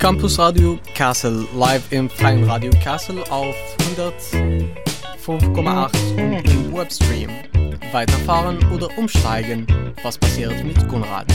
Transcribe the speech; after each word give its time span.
Campus 0.00 0.36
Radio 0.38 0.78
Kassel 0.94 1.46
live 1.54 1.92
im 1.92 2.08
freien 2.08 2.44
Radio 2.44 2.72
Kassel 2.82 3.22
auf 3.28 3.54
105,8 3.98 6.16
und 6.16 6.50
im 6.50 6.74
Webstream. 6.74 7.28
Weiterfahren 7.92 8.58
oder 8.72 8.88
umsteigen, 8.96 9.66
was 10.02 10.16
passiert 10.16 10.64
mit 10.64 10.88
Konrad? 10.88 11.26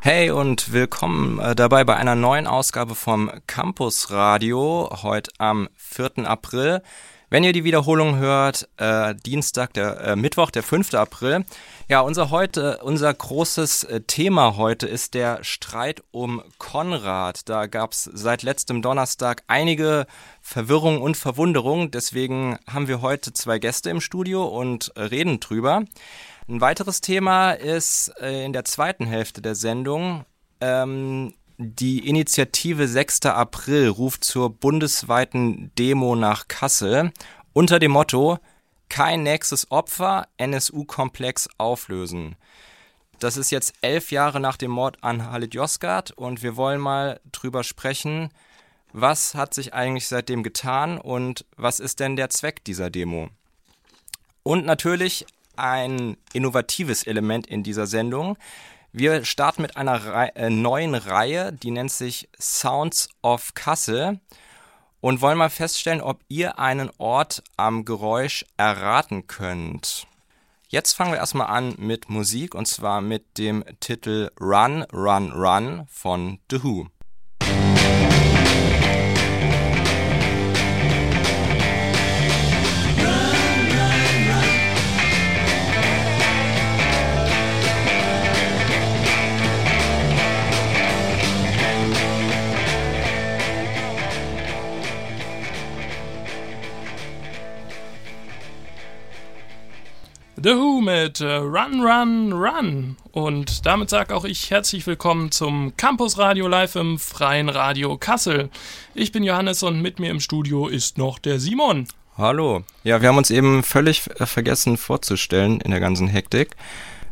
Hey 0.00 0.30
und 0.30 0.72
willkommen 0.72 1.38
äh, 1.38 1.54
dabei 1.54 1.84
bei 1.84 1.98
einer 1.98 2.14
neuen 2.14 2.46
Ausgabe 2.46 2.94
vom 2.94 3.30
Campus 3.46 4.10
Radio, 4.10 4.88
heute 5.02 5.30
am 5.36 5.68
4. 5.76 6.26
April. 6.26 6.80
Wenn 7.32 7.44
ihr 7.44 7.52
die 7.52 7.62
Wiederholung 7.62 8.16
hört, 8.16 8.68
äh, 8.76 9.14
Dienstag, 9.14 9.72
der 9.74 10.00
äh, 10.00 10.16
Mittwoch, 10.16 10.50
der 10.50 10.64
5. 10.64 10.94
April. 10.94 11.44
Ja, 11.86 12.00
unser 12.00 12.30
heute, 12.30 12.78
unser 12.82 13.14
großes 13.14 13.84
äh, 13.84 14.00
Thema 14.00 14.56
heute 14.56 14.88
ist 14.88 15.14
der 15.14 15.44
Streit 15.44 16.02
um 16.10 16.42
Konrad. 16.58 17.48
Da 17.48 17.68
gab 17.68 17.92
es 17.92 18.10
seit 18.12 18.42
letztem 18.42 18.82
Donnerstag 18.82 19.44
einige 19.46 20.08
Verwirrungen 20.40 21.00
und 21.00 21.16
Verwunderungen. 21.16 21.92
Deswegen 21.92 22.58
haben 22.68 22.88
wir 22.88 23.00
heute 23.00 23.32
zwei 23.32 23.60
Gäste 23.60 23.90
im 23.90 24.00
Studio 24.00 24.44
und 24.44 24.90
äh, 24.96 25.02
reden 25.02 25.38
drüber. 25.38 25.84
Ein 26.48 26.60
weiteres 26.60 27.00
Thema 27.00 27.52
ist 27.52 28.12
äh, 28.20 28.44
in 28.44 28.52
der 28.52 28.64
zweiten 28.64 29.06
Hälfte 29.06 29.40
der 29.40 29.54
Sendung 29.54 30.24
ähm, 30.60 31.34
die 31.62 32.08
Initiative 32.08 32.88
6. 32.88 33.26
April 33.26 33.88
ruft 33.88 34.24
zur 34.24 34.48
bundesweiten 34.48 35.70
Demo 35.78 36.16
nach 36.16 36.48
Kassel 36.48 37.12
unter 37.52 37.78
dem 37.78 37.90
Motto 37.90 38.38
Kein 38.88 39.22
nächstes 39.24 39.70
Opfer, 39.70 40.26
NSU-Komplex 40.38 41.50
auflösen. 41.58 42.36
Das 43.18 43.36
ist 43.36 43.50
jetzt 43.50 43.74
elf 43.82 44.10
Jahre 44.10 44.40
nach 44.40 44.56
dem 44.56 44.70
Mord 44.70 45.04
an 45.04 45.30
Halit 45.30 45.52
Yozgat 45.52 46.12
und 46.12 46.42
wir 46.42 46.56
wollen 46.56 46.80
mal 46.80 47.20
drüber 47.30 47.62
sprechen, 47.62 48.30
was 48.94 49.34
hat 49.34 49.52
sich 49.52 49.74
eigentlich 49.74 50.08
seitdem 50.08 50.42
getan 50.42 50.96
und 50.96 51.44
was 51.58 51.78
ist 51.78 52.00
denn 52.00 52.16
der 52.16 52.30
Zweck 52.30 52.64
dieser 52.64 52.88
Demo? 52.88 53.28
Und 54.42 54.64
natürlich 54.64 55.26
ein 55.56 56.16
innovatives 56.32 57.02
Element 57.02 57.46
in 57.46 57.62
dieser 57.62 57.86
Sendung. 57.86 58.38
Wir 58.92 59.24
starten 59.24 59.62
mit 59.62 59.76
einer 59.76 60.04
Re 60.04 60.34
äh, 60.34 60.50
neuen 60.50 60.96
Reihe, 60.96 61.52
die 61.52 61.70
nennt 61.70 61.92
sich 61.92 62.28
Sounds 62.40 63.08
of 63.22 63.54
Kassel 63.54 64.18
und 65.00 65.20
wollen 65.20 65.38
mal 65.38 65.48
feststellen, 65.48 66.00
ob 66.00 66.20
ihr 66.28 66.58
einen 66.58 66.90
Ort 66.98 67.44
am 67.56 67.84
Geräusch 67.84 68.44
erraten 68.56 69.28
könnt. 69.28 70.08
Jetzt 70.66 70.94
fangen 70.94 71.12
wir 71.12 71.18
erstmal 71.18 71.46
an 71.46 71.76
mit 71.78 72.10
Musik 72.10 72.56
und 72.56 72.66
zwar 72.66 73.00
mit 73.00 73.38
dem 73.38 73.64
Titel 73.78 74.32
Run, 74.40 74.82
Run, 74.92 75.30
Run 75.32 75.86
von 75.88 76.40
The 76.50 76.64
Who. 76.64 76.86
The 100.42 100.54
Who 100.54 100.80
mit 100.80 101.20
äh, 101.20 101.34
Run, 101.34 101.82
Run, 101.82 102.32
Run. 102.32 102.96
Und 103.12 103.66
damit 103.66 103.90
sage 103.90 104.14
auch 104.14 104.24
ich 104.24 104.50
herzlich 104.50 104.86
willkommen 104.86 105.30
zum 105.30 105.76
Campus 105.76 106.16
Radio 106.16 106.48
Live 106.48 106.76
im 106.76 106.98
Freien 106.98 107.50
Radio 107.50 107.98
Kassel. 107.98 108.48
Ich 108.94 109.12
bin 109.12 109.22
Johannes 109.22 109.62
und 109.62 109.82
mit 109.82 109.98
mir 109.98 110.10
im 110.10 110.18
Studio 110.18 110.66
ist 110.66 110.96
noch 110.96 111.18
der 111.18 111.40
Simon. 111.40 111.88
Hallo. 112.16 112.62
Ja, 112.84 113.02
wir 113.02 113.10
haben 113.10 113.18
uns 113.18 113.30
eben 113.30 113.62
völlig 113.62 114.08
äh, 114.18 114.24
vergessen 114.24 114.78
vorzustellen 114.78 115.60
in 115.60 115.72
der 115.72 115.80
ganzen 115.80 116.08
Hektik. 116.08 116.56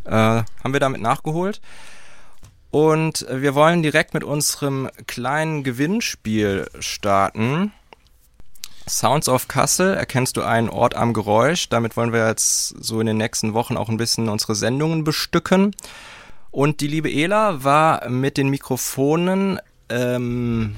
Äh, 0.06 0.10
haben 0.10 0.72
wir 0.72 0.80
damit 0.80 1.03
nachgeholt. 1.03 1.60
Und 2.70 3.26
wir 3.30 3.54
wollen 3.54 3.82
direkt 3.82 4.14
mit 4.14 4.24
unserem 4.24 4.88
kleinen 5.06 5.64
Gewinnspiel 5.64 6.70
starten. 6.80 7.72
Sounds 8.88 9.28
of 9.28 9.49
Kassel, 9.49 9.94
erkennst 9.94 10.37
du 10.37 10.43
einen 10.43 10.69
Ort 10.69 10.94
am 10.94 11.12
Geräusch. 11.12 11.69
Damit 11.69 11.97
wollen 11.97 12.12
wir 12.12 12.26
jetzt 12.26 12.69
so 12.82 13.00
in 13.00 13.06
den 13.06 13.16
nächsten 13.16 13.54
Wochen 13.54 13.76
auch 13.76 13.88
ein 13.88 13.97
bisschen 13.97 14.28
unsere 14.28 14.54
Sendungen 14.54 15.04
bestücken. 15.04 15.75
Und 16.50 16.81
die 16.81 16.88
liebe 16.88 17.10
Ela 17.10 17.62
war 17.62 18.09
mit 18.09 18.37
den 18.37 18.48
Mikrofonen 18.48 19.60
ähm, 19.88 20.77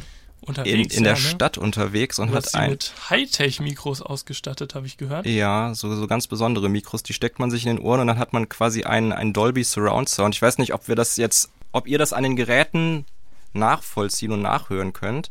in, 0.65 0.85
in 0.85 1.05
der 1.05 1.15
ja, 1.15 1.19
ne? 1.19 1.25
Stadt 1.25 1.59
unterwegs 1.59 2.19
und 2.19 2.33
du 2.33 2.35
hat 2.35 2.55
ein 2.55 2.71
mit 2.71 2.93
Hightech-Mikros 3.09 4.03
ausgestattet, 4.03 4.75
habe 4.75 4.87
ich 4.87 4.97
gehört. 4.97 5.27
Ja, 5.27 5.75
so, 5.75 5.95
so 5.95 6.07
ganz 6.07 6.27
besondere 6.27 6.69
Mikros, 6.69 7.03
die 7.03 7.13
steckt 7.13 7.39
man 7.39 7.51
sich 7.51 7.67
in 7.67 7.77
den 7.77 7.85
Ohren 7.85 8.01
und 8.01 8.07
dann 8.09 8.19
hat 8.19 8.33
man 8.33 8.49
quasi 8.49 8.85
einen, 8.85 9.13
einen 9.13 9.33
Dolby 9.33 9.65
Surround 9.65 10.09
Sound. 10.09 10.35
Ich 10.35 10.43
weiß 10.43 10.59
nicht, 10.59 10.75
ob 10.75 10.89
wir 10.89 10.97
das 10.97 11.17
jetzt, 11.17 11.51
ob 11.73 11.87
ihr 11.87 11.99
das 11.99 12.13
an 12.13 12.23
den 12.23 12.37
Geräten 12.37 13.05
nachvollziehen 13.53 14.33
und 14.33 14.43
nachhören 14.43 14.93
könnt. 14.93 15.31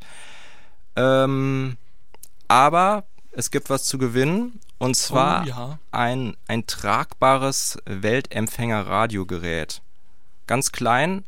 Ähm, 0.96 1.78
aber 2.50 3.06
es 3.32 3.52
gibt 3.52 3.70
was 3.70 3.86
zu 3.86 3.98
gewinnen. 3.98 4.60
Und 4.78 4.96
zwar 4.96 5.44
oh, 5.44 5.48
ja. 5.48 5.80
ein, 5.92 6.36
ein 6.48 6.66
tragbares 6.68 7.78
Weltempfänger-Radiogerät. 7.86 9.82
Ganz 10.48 10.72
klein 10.72 11.24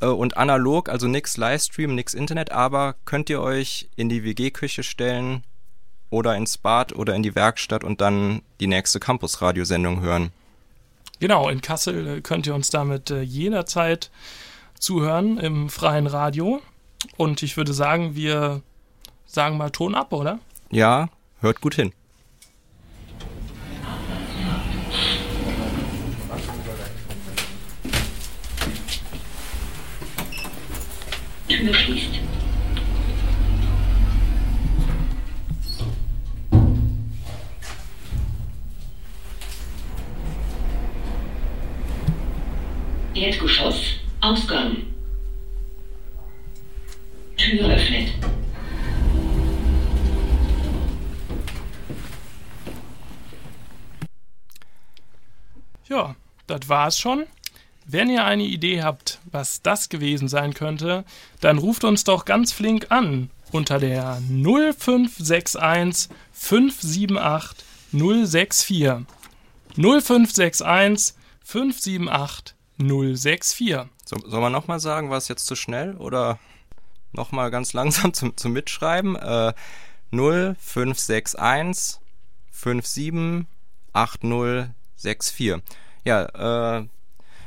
äh, 0.00 0.06
und 0.06 0.36
analog, 0.36 0.88
also 0.88 1.06
nix 1.06 1.36
Livestream, 1.36 1.94
nix 1.94 2.14
Internet, 2.14 2.52
aber 2.52 2.96
könnt 3.04 3.30
ihr 3.30 3.40
euch 3.40 3.88
in 3.96 4.08
die 4.08 4.24
WG-Küche 4.24 4.82
stellen 4.82 5.42
oder 6.10 6.36
ins 6.36 6.58
Bad 6.58 6.94
oder 6.94 7.14
in 7.14 7.22
die 7.22 7.34
Werkstatt 7.34 7.82
und 7.82 8.00
dann 8.00 8.42
die 8.60 8.66
nächste 8.66 9.00
Campus-Radiosendung 9.00 10.00
hören. 10.00 10.30
Genau, 11.18 11.48
in 11.48 11.60
Kassel 11.60 12.06
äh, 12.06 12.20
könnt 12.20 12.46
ihr 12.46 12.54
uns 12.54 12.70
damit 12.70 13.10
äh, 13.10 13.22
jederzeit 13.22 14.10
zuhören 14.78 15.38
im 15.38 15.70
freien 15.70 16.06
Radio. 16.06 16.60
Und 17.16 17.42
ich 17.42 17.56
würde 17.56 17.72
sagen, 17.72 18.14
wir 18.14 18.62
sagen 19.30 19.56
mal 19.56 19.70
Ton 19.70 19.94
ab, 19.94 20.12
oder? 20.12 20.40
Ja, 20.70 21.08
hört 21.40 21.60
gut 21.60 21.74
hin. 21.74 21.92
Tür 31.48 31.74
schließt. 31.74 32.20
Erdgeschoss, 43.14 43.96
Ausgang. 44.20 44.76
Tür 47.36 47.68
öffnet. 47.68 48.12
Ja, 55.88 56.14
das 56.70 56.78
war's 56.78 56.98
schon. 56.98 57.26
Wenn 57.84 58.08
ihr 58.08 58.24
eine 58.24 58.44
Idee 58.44 58.82
habt, 58.82 59.18
was 59.24 59.62
das 59.62 59.88
gewesen 59.88 60.28
sein 60.28 60.54
könnte, 60.54 61.04
dann 61.40 61.58
ruft 61.58 61.82
uns 61.82 62.04
doch 62.04 62.24
ganz 62.24 62.52
flink 62.52 62.86
an 62.90 63.30
unter 63.50 63.80
der 63.80 64.20
0561 64.28 66.08
578 66.32 67.64
064. 67.92 69.06
0561 69.76 71.14
578 71.42 72.54
064. 72.78 73.90
So, 74.04 74.16
soll 74.28 74.40
man 74.40 74.52
nochmal 74.52 74.78
sagen, 74.78 75.10
war 75.10 75.18
es 75.18 75.26
jetzt 75.26 75.46
zu 75.46 75.56
schnell 75.56 75.96
oder 75.96 76.38
nochmal 77.12 77.50
ganz 77.50 77.72
langsam 77.72 78.14
zum, 78.14 78.36
zum 78.36 78.52
Mitschreiben? 78.52 79.16
Äh, 79.16 79.52
0561 80.12 81.98
57 82.52 83.46
80 83.92 84.70
6-4. 85.02 85.62
Ja, 86.04 86.78
äh, 86.78 86.86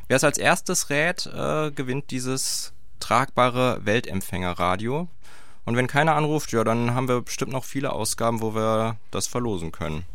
wer 0.08 0.18
es 0.18 0.24
als 0.24 0.38
erstes 0.38 0.90
rät, 0.90 1.26
äh, 1.26 1.72
gewinnt 1.72 2.12
dieses 2.12 2.74
tragbare 3.00 3.86
Weltempfängerradio. 3.86 5.08
Und 5.66 5.76
wenn 5.76 5.88
keiner 5.88 6.16
anruft, 6.16 6.52
ja, 6.52 6.64
dann 6.64 6.94
haben 6.94 7.08
wir 7.08 7.22
bestimmt 7.22 7.52
noch 7.52 7.64
viele 7.64 7.94
Ausgaben, 7.94 8.42
wo 8.42 8.54
wir 8.54 8.98
das 9.12 9.28
verlosen 9.28 9.72
können. 9.72 10.06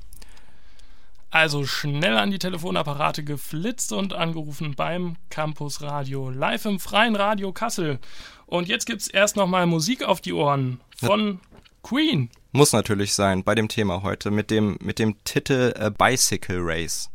Also 1.31 1.67
schnell 1.67 2.17
an 2.17 2.31
die 2.31 2.39
Telefonapparate 2.39 3.23
geflitzt 3.23 3.93
und 3.93 4.15
angerufen 4.15 4.75
beim 4.75 5.17
Campus 5.29 5.83
Radio, 5.83 6.31
live 6.31 6.65
im 6.65 6.81
freien 6.81 7.17
Radio 7.17 7.53
Kassel. 7.53 7.99
Und 8.47 8.69
jetzt 8.69 8.87
gibt's 8.87 9.09
erst 9.09 9.37
nochmal 9.37 9.67
Musik 9.67 10.03
auf 10.03 10.23
die 10.23 10.33
Ohren 10.33 10.81
von 10.97 11.33
ja. 11.35 11.59
Queen. 11.83 12.31
Muss 12.53 12.73
natürlich 12.73 13.13
sein 13.13 13.45
bei 13.45 13.55
dem 13.55 13.69
Thema 13.69 14.03
heute 14.03 14.31
mit 14.31 14.51
dem, 14.51 14.79
mit 14.81 14.99
dem 14.99 15.23
Titel 15.25 15.75
äh, 15.77 15.91
Bicycle 15.91 16.61
Race. 16.61 17.11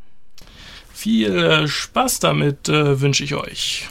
Viel 0.94 1.38
äh, 1.38 1.68
Spaß 1.68 2.20
damit 2.20 2.70
äh, 2.70 3.02
wünsche 3.02 3.24
ich 3.24 3.36
euch. 3.36 3.90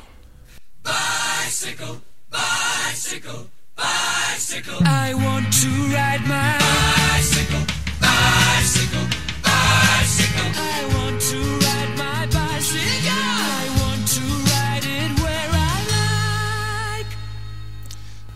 bicycle, 0.82 2.00
bicycle, 2.30 3.50
bicycle. 3.76 4.78
I 4.84 5.14
want 5.14 5.52
to 5.52 5.68
ride 5.94 6.26
my 6.26 6.58
bicycle, 6.58 7.66
bicycle, 8.00 9.06
bicycle. 9.42 10.50
I 10.56 10.84
want 10.94 11.20
to 11.20 11.38
ride 11.66 11.96
my 11.96 12.26
bicycle. 12.26 13.12
I 13.12 13.68
want 13.80 14.08
to 14.08 14.22
ride 14.50 14.86
it 14.86 15.20
where 15.20 15.48
I 15.52 16.98
like. 16.98 17.06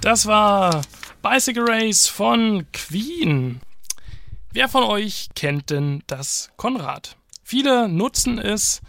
Das 0.03 0.27
war 0.27 0.83
Bicycle 1.23 1.65
Race 1.67 2.07
von 2.07 2.67
Queen. 2.73 3.61
Wer 4.53 4.69
von 4.69 4.85
euch 4.85 5.29
kennt 5.35 5.71
denn 5.71 6.03
das 6.07 6.51
Konrad? 6.57 7.17
Viele 7.49 7.89
nutzen 7.89 8.41
es 8.41 8.83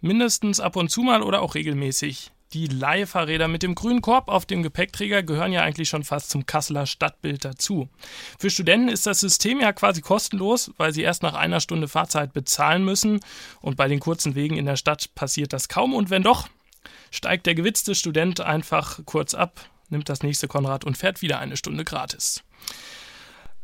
mindestens 0.00 0.58
ab 0.58 0.76
und 0.76 0.90
zu 0.90 1.02
mal 1.02 1.22
oder 1.22 1.42
auch 1.42 1.54
regelmäßig. 1.54 2.32
Die 2.54 2.66
Leihfahrräder 2.66 3.46
mit 3.46 3.62
dem 3.62 3.74
grünen 3.74 4.00
Korb 4.00 4.28
auf 4.28 4.46
dem 4.46 4.62
Gepäckträger 4.62 5.22
gehören 5.22 5.52
ja 5.52 5.60
eigentlich 5.60 5.90
schon 5.90 6.02
fast 6.02 6.30
zum 6.30 6.46
Kasseler 6.46 6.86
Stadtbild 6.86 7.44
dazu. 7.44 7.90
Für 8.38 8.48
Studenten 8.48 8.88
ist 8.88 9.06
das 9.06 9.20
System 9.20 9.60
ja 9.60 9.74
quasi 9.74 10.00
kostenlos, 10.00 10.72
weil 10.78 10.94
sie 10.94 11.02
erst 11.02 11.22
nach 11.22 11.34
einer 11.34 11.60
Stunde 11.60 11.88
Fahrzeit 11.88 12.32
bezahlen 12.32 12.86
müssen. 12.86 13.20
Und 13.60 13.76
bei 13.76 13.86
den 13.86 14.00
kurzen 14.00 14.34
Wegen 14.34 14.56
in 14.56 14.64
der 14.64 14.76
Stadt 14.76 15.14
passiert 15.14 15.52
das 15.52 15.68
kaum. 15.68 15.92
Und 15.92 16.08
wenn 16.08 16.22
doch, 16.22 16.48
steigt 17.10 17.44
der 17.44 17.54
gewitzte 17.54 17.94
Student 17.94 18.40
einfach 18.40 19.00
kurz 19.04 19.34
ab, 19.34 19.68
nimmt 19.90 20.08
das 20.08 20.22
nächste 20.22 20.48
Konrad 20.48 20.86
und 20.86 20.96
fährt 20.96 21.20
wieder 21.20 21.38
eine 21.38 21.58
Stunde 21.58 21.84
gratis. 21.84 22.42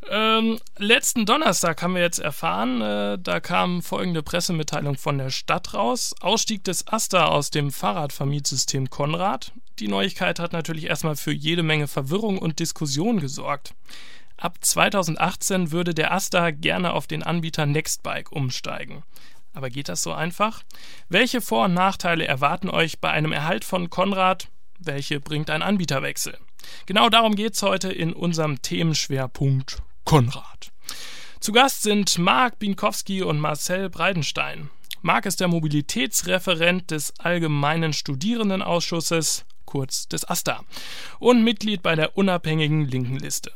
Ähm, 0.09 0.61
letzten 0.79 1.27
Donnerstag 1.27 1.83
haben 1.83 1.95
wir 1.95 2.03
jetzt 2.03 2.21
erfahren, 2.21 2.81
äh, 2.81 3.19
da 3.19 3.41
kam 3.41 3.83
folgende 3.83 4.23
Pressemitteilung 4.23 4.97
von 4.97 5.19
der 5.19 5.31
Stadt 5.31 5.75
raus. 5.75 6.15
Ausstieg 6.21 6.63
des 6.63 6.87
Asta 6.87 7.27
aus 7.27 7.51
dem 7.51 7.73
Fahrradvermietsystem 7.73 8.89
Konrad. 8.89 9.53
Die 9.81 9.89
Neuigkeit 9.89 10.39
hat 10.39 10.53
natürlich 10.53 10.85
erstmal 10.85 11.17
für 11.17 11.33
jede 11.33 11.65
Menge 11.65 11.89
Verwirrung 11.89 12.39
und 12.39 12.61
Diskussion 12.61 13.19
gesorgt. 13.19 13.75
Ab 14.37 14.59
2018 14.61 15.73
würde 15.73 15.93
der 15.93 16.13
Asta 16.13 16.51
gerne 16.51 16.93
auf 16.93 17.07
den 17.07 17.23
Anbieter 17.23 17.67
Nextbike 17.67 18.31
umsteigen. 18.31 19.03
Aber 19.55 19.71
geht 19.71 19.89
das 19.89 20.03
so 20.03 20.13
einfach? 20.13 20.63
Welche 21.09 21.41
Vor- 21.41 21.65
und 21.65 21.75
Nachteile 21.75 22.27
erwarten 22.27 22.71
euch 22.71 23.01
bei 23.01 23.11
einem 23.11 23.33
Erhalt 23.33 23.65
von 23.65 23.91
Konrad? 23.91 24.49
Welche 24.79 25.19
bringt 25.19 25.51
ein 25.51 25.63
Anbieterwechsel? 25.63 26.39
Genau 26.85 27.09
darum 27.09 27.35
geht 27.35 27.55
es 27.55 27.63
heute 27.63 27.91
in 27.91 28.13
unserem 28.13 28.61
Themenschwerpunkt 28.61 29.83
Konrad. 30.07 30.71
Zu 31.41 31.51
Gast 31.51 31.83
sind 31.83 32.17
Marc 32.19 32.61
Binkowski 32.61 33.23
und 33.23 33.41
Marcel 33.41 33.91
Breidenstein. 33.91 34.71
Marc 35.03 35.27
ist 35.27 35.41
der 35.41 35.49
Mobilitätsreferent 35.49 36.93
des 36.93 37.13
Allgemeinen 37.19 37.93
Studierendenausschusses, 37.93 39.45
kurz 39.65 40.07
des 40.07 40.25
AStA, 40.25 40.63
und 41.19 41.43
Mitglied 41.43 41.83
bei 41.83 41.97
der 41.97 42.17
unabhängigen 42.17 42.87
Linken 42.87 43.19
Liste. 43.19 43.51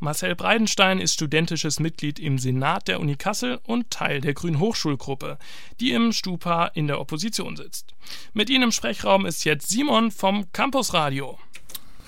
Marcel 0.00 0.34
Breidenstein 0.34 0.98
ist 0.98 1.14
studentisches 1.14 1.78
Mitglied 1.78 2.18
im 2.18 2.36
Senat 2.36 2.88
der 2.88 2.98
Uni 2.98 3.14
Kassel 3.14 3.60
und 3.62 3.88
Teil 3.92 4.20
der 4.20 4.34
Grünen 4.34 4.58
Hochschulgruppe, 4.58 5.38
die 5.78 5.92
im 5.92 6.10
Stupa 6.10 6.66
in 6.74 6.88
der 6.88 7.00
Opposition 7.00 7.56
sitzt. 7.56 7.94
Mit 8.32 8.50
Ihnen 8.50 8.64
im 8.64 8.72
Sprechraum 8.72 9.24
ist 9.24 9.44
jetzt 9.44 9.68
Simon 9.68 10.10
vom 10.10 10.50
Campusradio. 10.52 11.38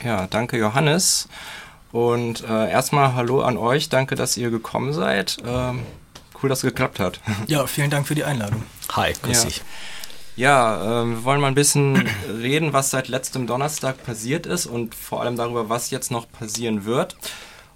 Ja, 0.02 0.26
danke 0.26 0.58
Johannes. 0.58 1.28
Und 1.94 2.42
äh, 2.42 2.70
erstmal 2.72 3.14
Hallo 3.14 3.42
an 3.42 3.56
euch. 3.56 3.88
Danke, 3.88 4.16
dass 4.16 4.36
ihr 4.36 4.50
gekommen 4.50 4.92
seid. 4.92 5.36
Ähm, 5.46 5.82
cool, 6.42 6.48
dass 6.48 6.58
es 6.58 6.62
geklappt 6.64 6.98
hat. 6.98 7.20
Ja, 7.46 7.68
vielen 7.68 7.88
Dank 7.88 8.08
für 8.08 8.16
die 8.16 8.24
Einladung. 8.24 8.64
Hi, 8.96 9.12
grüß 9.22 9.38
Ja. 9.44 9.48
dich. 9.48 9.62
Ja, 10.34 11.02
ähm, 11.02 11.12
wir 11.18 11.24
wollen 11.24 11.40
mal 11.40 11.46
ein 11.46 11.54
bisschen 11.54 12.04
reden, 12.28 12.72
was 12.72 12.90
seit 12.90 13.06
letztem 13.06 13.46
Donnerstag 13.46 14.04
passiert 14.04 14.44
ist 14.44 14.66
und 14.66 14.92
vor 14.96 15.20
allem 15.22 15.36
darüber, 15.36 15.68
was 15.68 15.90
jetzt 15.90 16.10
noch 16.10 16.26
passieren 16.28 16.84
wird. 16.84 17.16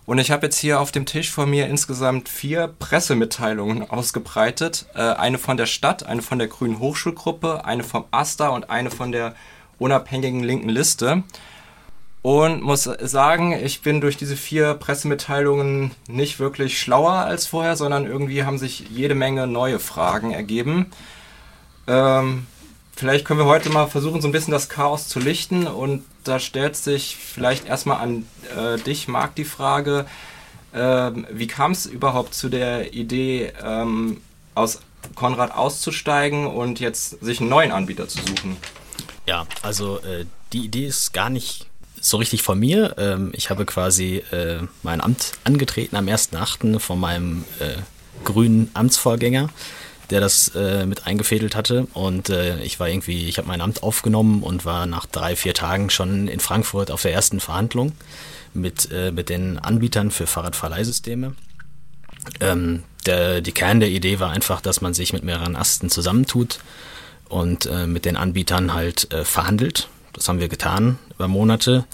Und 0.04 0.18
ich 0.18 0.32
habe 0.32 0.46
jetzt 0.46 0.58
hier 0.58 0.80
auf 0.80 0.90
dem 0.90 1.06
Tisch 1.06 1.30
vor 1.30 1.46
mir 1.46 1.68
insgesamt 1.68 2.28
vier 2.28 2.74
Pressemitteilungen 2.76 3.88
ausgebreitet. 3.88 4.86
Äh, 4.96 5.02
eine 5.12 5.38
von 5.38 5.56
der 5.56 5.66
Stadt, 5.66 6.04
eine 6.06 6.22
von 6.22 6.40
der 6.40 6.48
Grünen 6.48 6.80
Hochschulgruppe, 6.80 7.64
eine 7.64 7.84
vom 7.84 8.04
AStA 8.10 8.48
und 8.48 8.68
eine 8.68 8.90
von 8.90 9.12
der 9.12 9.36
unabhängigen 9.78 10.42
linken 10.42 10.70
Liste. 10.70 11.22
Und 12.22 12.62
muss 12.62 12.84
sagen, 12.84 13.52
ich 13.52 13.82
bin 13.82 14.00
durch 14.00 14.16
diese 14.16 14.36
vier 14.36 14.74
Pressemitteilungen 14.74 15.92
nicht 16.08 16.40
wirklich 16.40 16.80
schlauer 16.80 17.12
als 17.12 17.46
vorher, 17.46 17.76
sondern 17.76 18.06
irgendwie 18.06 18.44
haben 18.44 18.58
sich 18.58 18.84
jede 18.90 19.14
Menge 19.14 19.46
neue 19.46 19.78
Fragen 19.78 20.32
ergeben. 20.32 20.86
Ähm, 21.86 22.46
vielleicht 22.96 23.24
können 23.24 23.38
wir 23.38 23.46
heute 23.46 23.70
mal 23.70 23.86
versuchen, 23.86 24.20
so 24.20 24.28
ein 24.28 24.32
bisschen 24.32 24.52
das 24.52 24.68
Chaos 24.68 25.06
zu 25.06 25.20
lichten. 25.20 25.66
Und 25.68 26.04
da 26.24 26.40
stellt 26.40 26.76
sich 26.76 27.16
vielleicht 27.16 27.66
erstmal 27.66 27.98
an 27.98 28.26
äh, 28.56 28.78
dich, 28.78 29.06
Marc, 29.06 29.36
die 29.36 29.44
Frage, 29.44 30.04
ähm, 30.74 31.26
wie 31.30 31.46
kam 31.46 31.70
es 31.70 31.86
überhaupt 31.86 32.34
zu 32.34 32.48
der 32.48 32.94
Idee, 32.94 33.52
ähm, 33.64 34.20
aus 34.54 34.80
Konrad 35.14 35.52
auszusteigen 35.54 36.46
und 36.46 36.80
jetzt 36.80 37.22
sich 37.24 37.40
einen 37.40 37.48
neuen 37.48 37.70
Anbieter 37.70 38.08
zu 38.08 38.18
suchen? 38.18 38.56
Ja, 39.26 39.46
also 39.62 39.98
äh, 39.98 40.26
die 40.52 40.64
Idee 40.64 40.86
ist 40.86 41.12
gar 41.12 41.30
nicht 41.30 41.67
so 42.00 42.16
richtig 42.16 42.42
von 42.42 42.58
mir. 42.58 42.94
Ähm, 42.98 43.32
ich 43.34 43.50
habe 43.50 43.64
quasi 43.64 44.22
äh, 44.30 44.58
mein 44.82 45.00
Amt 45.00 45.32
angetreten 45.44 45.96
am 45.96 46.06
1.8. 46.06 46.78
von 46.78 46.98
meinem 46.98 47.44
äh, 47.60 47.76
grünen 48.24 48.70
Amtsvorgänger, 48.74 49.48
der 50.10 50.20
das 50.20 50.52
äh, 50.54 50.86
mit 50.86 51.06
eingefädelt 51.06 51.54
hatte. 51.56 51.86
Und 51.94 52.30
äh, 52.30 52.60
ich 52.62 52.80
war 52.80 52.88
irgendwie, 52.88 53.28
ich 53.28 53.38
habe 53.38 53.48
mein 53.48 53.60
Amt 53.60 53.82
aufgenommen 53.82 54.42
und 54.42 54.64
war 54.64 54.86
nach 54.86 55.06
drei, 55.06 55.36
vier 55.36 55.54
Tagen 55.54 55.90
schon 55.90 56.28
in 56.28 56.40
Frankfurt 56.40 56.90
auf 56.90 57.02
der 57.02 57.12
ersten 57.12 57.40
Verhandlung 57.40 57.92
mit, 58.54 58.90
äh, 58.92 59.12
mit 59.12 59.28
den 59.28 59.58
Anbietern 59.58 60.10
für 60.10 60.26
Fahrradverleihsysteme. 60.26 61.34
Ähm, 62.40 62.82
der, 63.06 63.40
die 63.40 63.52
Kern 63.52 63.80
der 63.80 63.90
Idee 63.90 64.20
war 64.20 64.30
einfach, 64.30 64.60
dass 64.60 64.80
man 64.80 64.94
sich 64.94 65.12
mit 65.12 65.24
mehreren 65.24 65.56
Asten 65.56 65.88
zusammentut 65.88 66.58
und 67.28 67.66
äh, 67.66 67.86
mit 67.86 68.04
den 68.04 68.16
Anbietern 68.16 68.74
halt 68.74 69.08
verhandelt. 69.24 69.88
Das 70.18 70.28
haben 70.28 70.40
wir 70.40 70.48
getan 70.48 70.98
über 71.14 71.28
Monate, 71.28 71.86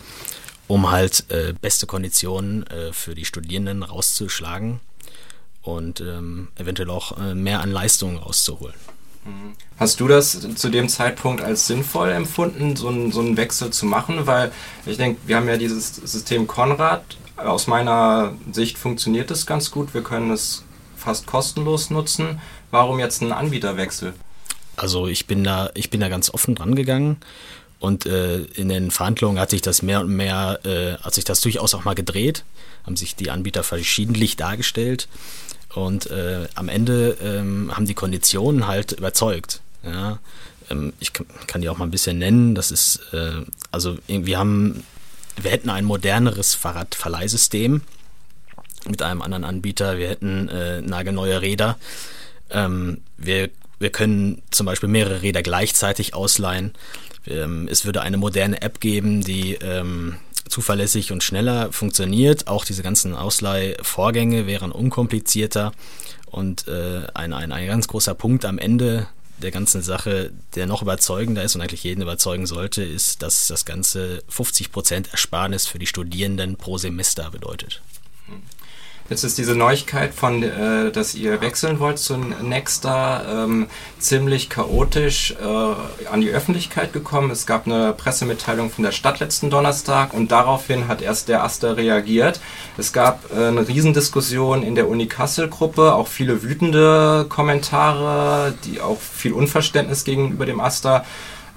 um 0.67 0.91
halt 0.91 1.27
äh, 1.29 1.53
beste 1.61 1.87
Konditionen 1.87 2.67
äh, 2.69 2.91
für 2.95 3.15
die 3.15 3.27
Studierenden 3.27 3.83
rauszuschlagen 3.83 4.81
und 5.61 6.01
ähm, 6.01 6.49
eventuell 6.57 6.89
auch 6.89 7.19
äh, 7.19 7.35
mehr 7.35 7.61
an 7.61 7.71
Leistungen 7.71 8.17
rauszuholen. 8.17 8.75
Hast 9.79 10.01
du 10.01 10.09
das 10.09 10.39
zu 10.55 10.69
dem 10.71 10.89
Zeitpunkt 10.89 11.43
als 11.43 11.67
sinnvoll 11.67 12.11
empfunden, 12.11 12.77
so 12.77 12.89
einen, 12.89 13.13
so 13.13 13.21
einen 13.21 13.37
Wechsel 13.37 13.71
zu 13.71 13.85
machen? 13.87 14.27
Weil 14.27 14.53
ich 14.87 14.97
denke, 14.97 15.21
wir 15.27 15.37
haben 15.37 15.49
ja 15.49 15.57
dieses 15.59 15.97
System 15.97 16.47
Konrad. 16.47 17.05
Aus 17.37 17.67
meiner 17.67 18.35
Sicht 18.53 18.79
funktioniert 18.79 19.31
es 19.31 19.47
ganz 19.47 19.71
gut. 19.71 19.93
Wir 19.93 20.03
können 20.03 20.31
es 20.31 20.65
fast 20.97 21.27
kostenlos 21.27 21.91
nutzen. 21.91 22.41
Warum 22.71 22.99
jetzt 22.99 23.23
ein 23.23 23.33
Anbieterwechsel? 23.33 24.15
Also 24.77 25.07
ich 25.07 25.27
bin 25.27 25.45
da, 25.45 25.71
ich 25.75 25.89
bin 25.89 26.01
da 26.01 26.09
ganz 26.09 26.29
offen 26.29 26.55
dran 26.55 26.75
gegangen 26.75 27.17
und 27.85 28.07
äh, 28.07 28.39
in 28.39 28.71
den 28.71 28.91
Verhandlungen 28.91 29.39
hat 29.39 29.51
sich 29.51 29.61
das 29.61 29.83
mehr 29.83 30.01
und 30.01 30.09
mehr, 30.09 30.59
äh, 30.65 30.95
hat 31.05 31.13
sich 31.13 31.25
das 31.25 31.43
durchaus 31.43 31.75
auch 31.75 31.85
mal 31.85 31.95
gedreht, 31.95 32.43
haben 32.87 32.97
sich 32.97 33.15
die 33.15 33.31
Anbieter 33.31 33.63
verschiedentlich 33.63 34.37
dargestellt 34.37 35.07
und 35.75 36.11
äh, 36.11 36.49
am 36.55 36.71
Ende 36.71 37.19
ähm, 37.23 37.71
haben 37.77 37.85
die 37.85 37.93
Konditionen 37.93 38.67
halt 38.67 38.93
überzeugt. 38.93 39.61
Ja? 39.83 40.19
Ähm, 40.71 40.95
ich 40.99 41.13
kann, 41.13 41.61
die 41.61 41.69
auch 41.69 41.77
mal 41.77 41.85
ein 41.85 41.91
bisschen 41.91 42.19
nennen. 42.19 42.55
Das 42.55 42.71
ist, 42.71 43.01
äh, 43.13 43.43
also 43.71 43.99
wir 44.07 44.39
haben, 44.39 44.83
wir 45.37 45.51
hätten 45.51 45.69
ein 45.69 45.85
moderneres 45.85 46.55
Fahrradverleihsystem 46.55 47.83
mit 48.89 49.03
einem 49.03 49.21
anderen 49.21 49.45
Anbieter. 49.45 49.99
Wir 49.99 50.09
hätten 50.09 50.49
äh, 50.49 50.81
nagelneue 50.81 51.43
Räder. 51.43 51.77
Ähm, 52.49 53.03
wir, 53.19 53.51
wir 53.79 53.91
können 53.91 54.41
zum 54.51 54.65
Beispiel 54.65 54.89
mehrere 54.89 55.21
Räder 55.21 55.43
gleichzeitig 55.43 56.15
ausleihen. 56.15 56.73
Ähm, 57.27 57.69
es 57.71 57.85
würde 57.85 58.03
eine 58.03 58.17
moderne 58.17 58.63
App 58.63 58.81
geben, 58.81 59.23
die 59.23 59.55
ähm, 59.55 60.17
zuverlässig 60.49 61.13
und 61.13 61.23
schneller 61.23 61.73
funktioniert. 61.73 62.47
Auch 62.47 62.65
diese 62.65 62.83
ganzen 62.83 63.15
Ausleihvorgänge 63.15 64.47
wären 64.47 64.73
unkomplizierter. 64.73 65.73
Und 66.27 66.69
äh, 66.69 67.07
ein, 67.15 67.33
ein, 67.33 67.53
ein 67.53 67.67
ganz 67.67 67.89
großer 67.89 68.15
Punkt 68.15 68.45
am 68.45 68.59
Ende 68.59 69.07
der 69.39 69.51
ganzen 69.51 69.83
Sache, 69.83 70.33
der 70.55 70.67
noch 70.67 70.83
überzeugender 70.83 71.43
ist 71.43 71.55
und 71.55 71.61
eigentlich 71.61 71.85
jeden 71.85 72.03
überzeugen 72.03 72.47
sollte, 72.47 72.83
ist, 72.83 73.23
dass 73.23 73.47
das 73.47 73.65
Ganze 73.65 74.23
50% 74.31 75.11
Ersparnis 75.11 75.67
für 75.67 75.79
die 75.79 75.87
Studierenden 75.87 76.57
pro 76.57 76.79
Semester 76.79 77.31
bedeutet. 77.31 77.83
Jetzt 79.11 79.23
ist 79.23 79.37
diese 79.37 79.55
Neuigkeit 79.55 80.15
von, 80.15 80.43
äh, 80.43 80.91
dass 80.91 81.15
ihr 81.15 81.43
wechseln 81.43 81.79
wollt 81.79 81.99
zu 81.99 82.17
Nexta, 82.17 83.45
ähm, 83.45 83.67
ziemlich 83.99 84.49
chaotisch 84.49 85.33
äh, 85.33 86.09
an 86.09 86.23
die 86.23 86.31
Öffentlichkeit 86.31 86.95
gekommen. 86.95 87.31
Es 87.31 87.45
gab 87.45 87.67
eine 87.67 87.93
Pressemitteilung 87.93 88.71
von 88.71 88.83
der 88.83 88.93
Stadt 88.93 89.21
letzten 89.21 89.51
Donnerstag 89.51 90.15
und 90.15 90.33
daraufhin 90.33 90.89
hat 90.89 91.03
erst 91.03 91.29
der 91.29 91.45
Aster 91.45 91.77
reagiert. 91.77 92.41
Es 92.79 92.95
gab 92.95 93.31
äh, 93.31 93.49
eine 93.49 93.69
Riesendiskussion 93.69 94.63
in 94.63 94.75
der 94.75 94.89
Uni 94.89 95.07
Kassel-Gruppe, 95.07 95.93
auch 95.93 96.09
viele 96.09 96.43
wütende 96.43 97.27
Kommentare, 97.29 98.55
die 98.65 98.81
auch 98.81 98.99
viel 98.99 99.35
Unverständnis 99.35 100.05
gegenüber 100.05 100.47
dem 100.47 100.61
Aster. 100.61 101.05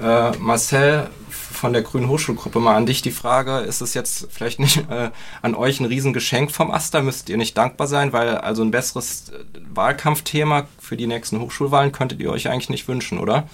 Äh, 0.01 0.31
Marcel, 0.37 1.09
von 1.57 1.73
der 1.73 1.81
Grünen 1.81 2.07
Hochschulgruppe 2.07 2.59
mal 2.59 2.75
an 2.75 2.85
dich 2.85 3.01
die 3.01 3.11
Frage, 3.11 3.59
ist 3.59 3.81
es 3.81 3.93
jetzt 3.93 4.27
vielleicht 4.31 4.59
nicht 4.59 4.89
äh, 4.89 5.11
an 5.41 5.55
euch 5.55 5.79
ein 5.79 5.85
Riesengeschenk 5.85 6.51
vom 6.51 6.71
Aster? 6.71 7.01
Müsst 7.01 7.29
ihr 7.29 7.37
nicht 7.37 7.57
dankbar 7.57 7.87
sein, 7.87 8.13
weil 8.13 8.37
also 8.37 8.63
ein 8.63 8.71
besseres 8.71 9.29
äh, 9.29 9.43
Wahlkampfthema 9.73 10.67
für 10.79 10.97
die 10.97 11.07
nächsten 11.07 11.39
Hochschulwahlen 11.39 11.91
könntet 11.91 12.19
ihr 12.19 12.31
euch 12.31 12.49
eigentlich 12.49 12.69
nicht 12.69 12.87
wünschen, 12.87 13.17
oder? 13.17 13.47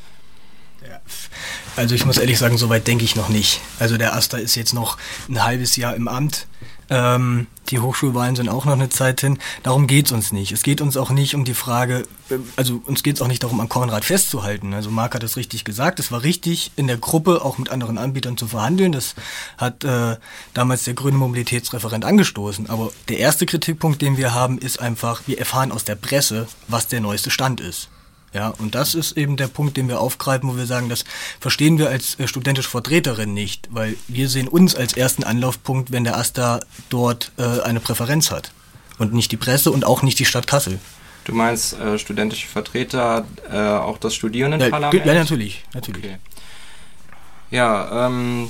Also 1.75 1.95
ich 1.95 2.05
muss 2.05 2.17
ehrlich 2.17 2.37
sagen, 2.37 2.57
soweit 2.57 2.87
denke 2.87 3.03
ich 3.03 3.15
noch 3.15 3.29
nicht. 3.29 3.61
Also 3.79 3.97
der 3.97 4.15
Aster 4.15 4.39
ist 4.39 4.55
jetzt 4.55 4.73
noch 4.73 4.97
ein 5.29 5.43
halbes 5.43 5.75
Jahr 5.75 5.95
im 5.95 6.07
Amt. 6.07 6.47
Ähm, 6.93 7.47
die 7.69 7.79
Hochschulwahlen 7.79 8.35
sind 8.35 8.49
auch 8.49 8.65
noch 8.65 8.73
eine 8.73 8.89
Zeit 8.89 9.21
hin. 9.21 9.39
Darum 9.63 9.87
geht 9.87 10.05
es 10.05 10.11
uns 10.11 10.31
nicht. 10.31 10.51
Es 10.51 10.61
geht 10.61 10.79
uns 10.79 10.95
auch 10.95 11.09
nicht 11.09 11.33
um 11.33 11.43
die 11.43 11.55
Frage, 11.55 12.05
äh, 12.29 12.35
also 12.55 12.83
uns 12.85 13.01
geht 13.01 13.15
es 13.15 13.21
auch 13.23 13.27
nicht 13.27 13.41
darum, 13.41 13.59
an 13.59 13.67
Konrad 13.67 14.05
festzuhalten. 14.05 14.75
Also 14.75 14.91
Marc 14.91 15.15
hat 15.15 15.23
es 15.23 15.35
richtig 15.35 15.63
gesagt. 15.63 15.99
Es 15.99 16.11
war 16.11 16.21
richtig, 16.21 16.71
in 16.75 16.85
der 16.85 16.97
Gruppe 16.97 17.43
auch 17.43 17.57
mit 17.57 17.69
anderen 17.69 17.97
Anbietern 17.97 18.37
zu 18.37 18.45
verhandeln. 18.45 18.91
Das 18.91 19.15
hat 19.57 19.83
äh, 19.83 20.17
damals 20.53 20.83
der 20.83 20.93
grüne 20.93 21.17
Mobilitätsreferent 21.17 22.05
angestoßen. 22.05 22.69
Aber 22.69 22.91
der 23.09 23.17
erste 23.17 23.47
Kritikpunkt, 23.47 24.03
den 24.03 24.17
wir 24.17 24.35
haben, 24.35 24.59
ist 24.59 24.79
einfach, 24.79 25.23
wir 25.25 25.39
erfahren 25.39 25.71
aus 25.71 25.83
der 25.83 25.95
Presse, 25.95 26.47
was 26.67 26.87
der 26.89 27.01
neueste 27.01 27.31
Stand 27.31 27.59
ist. 27.59 27.89
Ja, 28.33 28.49
und 28.49 28.73
das 28.73 28.95
ist 28.95 29.15
eben 29.15 29.37
der 29.37 29.47
Punkt, 29.47 29.77
den 29.77 29.87
wir 29.87 29.99
aufgreifen, 29.99 30.49
wo 30.49 30.57
wir 30.57 30.65
sagen, 30.65 30.89
das 30.89 31.05
verstehen 31.39 31.77
wir 31.77 31.89
als 31.89 32.19
äh, 32.19 32.27
studentische 32.27 32.69
Vertreterin 32.69 33.33
nicht, 33.33 33.69
weil 33.71 33.95
wir 34.07 34.27
sehen 34.27 34.47
uns 34.47 34.75
als 34.75 34.93
ersten 34.93 35.23
Anlaufpunkt, 35.23 35.91
wenn 35.91 36.03
der 36.03 36.17
AStA 36.17 36.59
dort 36.89 37.31
äh, 37.37 37.61
eine 37.61 37.79
Präferenz 37.79 38.31
hat. 38.31 38.51
Und 38.97 39.13
nicht 39.13 39.31
die 39.31 39.37
Presse 39.37 39.71
und 39.71 39.85
auch 39.85 40.01
nicht 40.01 40.19
die 40.19 40.25
Stadt 40.25 40.47
Kassel. 40.47 40.79
Du 41.25 41.33
meinst 41.33 41.79
äh, 41.79 41.97
studentische 41.97 42.47
Vertreter, 42.47 43.25
äh, 43.51 43.57
auch 43.57 43.97
das 43.97 44.13
Studierendenparlament? 44.15 45.05
Ja, 45.05 45.13
ja, 45.13 45.19
natürlich, 45.19 45.63
natürlich. 45.73 46.03
Okay. 46.03 46.17
Ja, 47.51 48.07
ähm, 48.07 48.49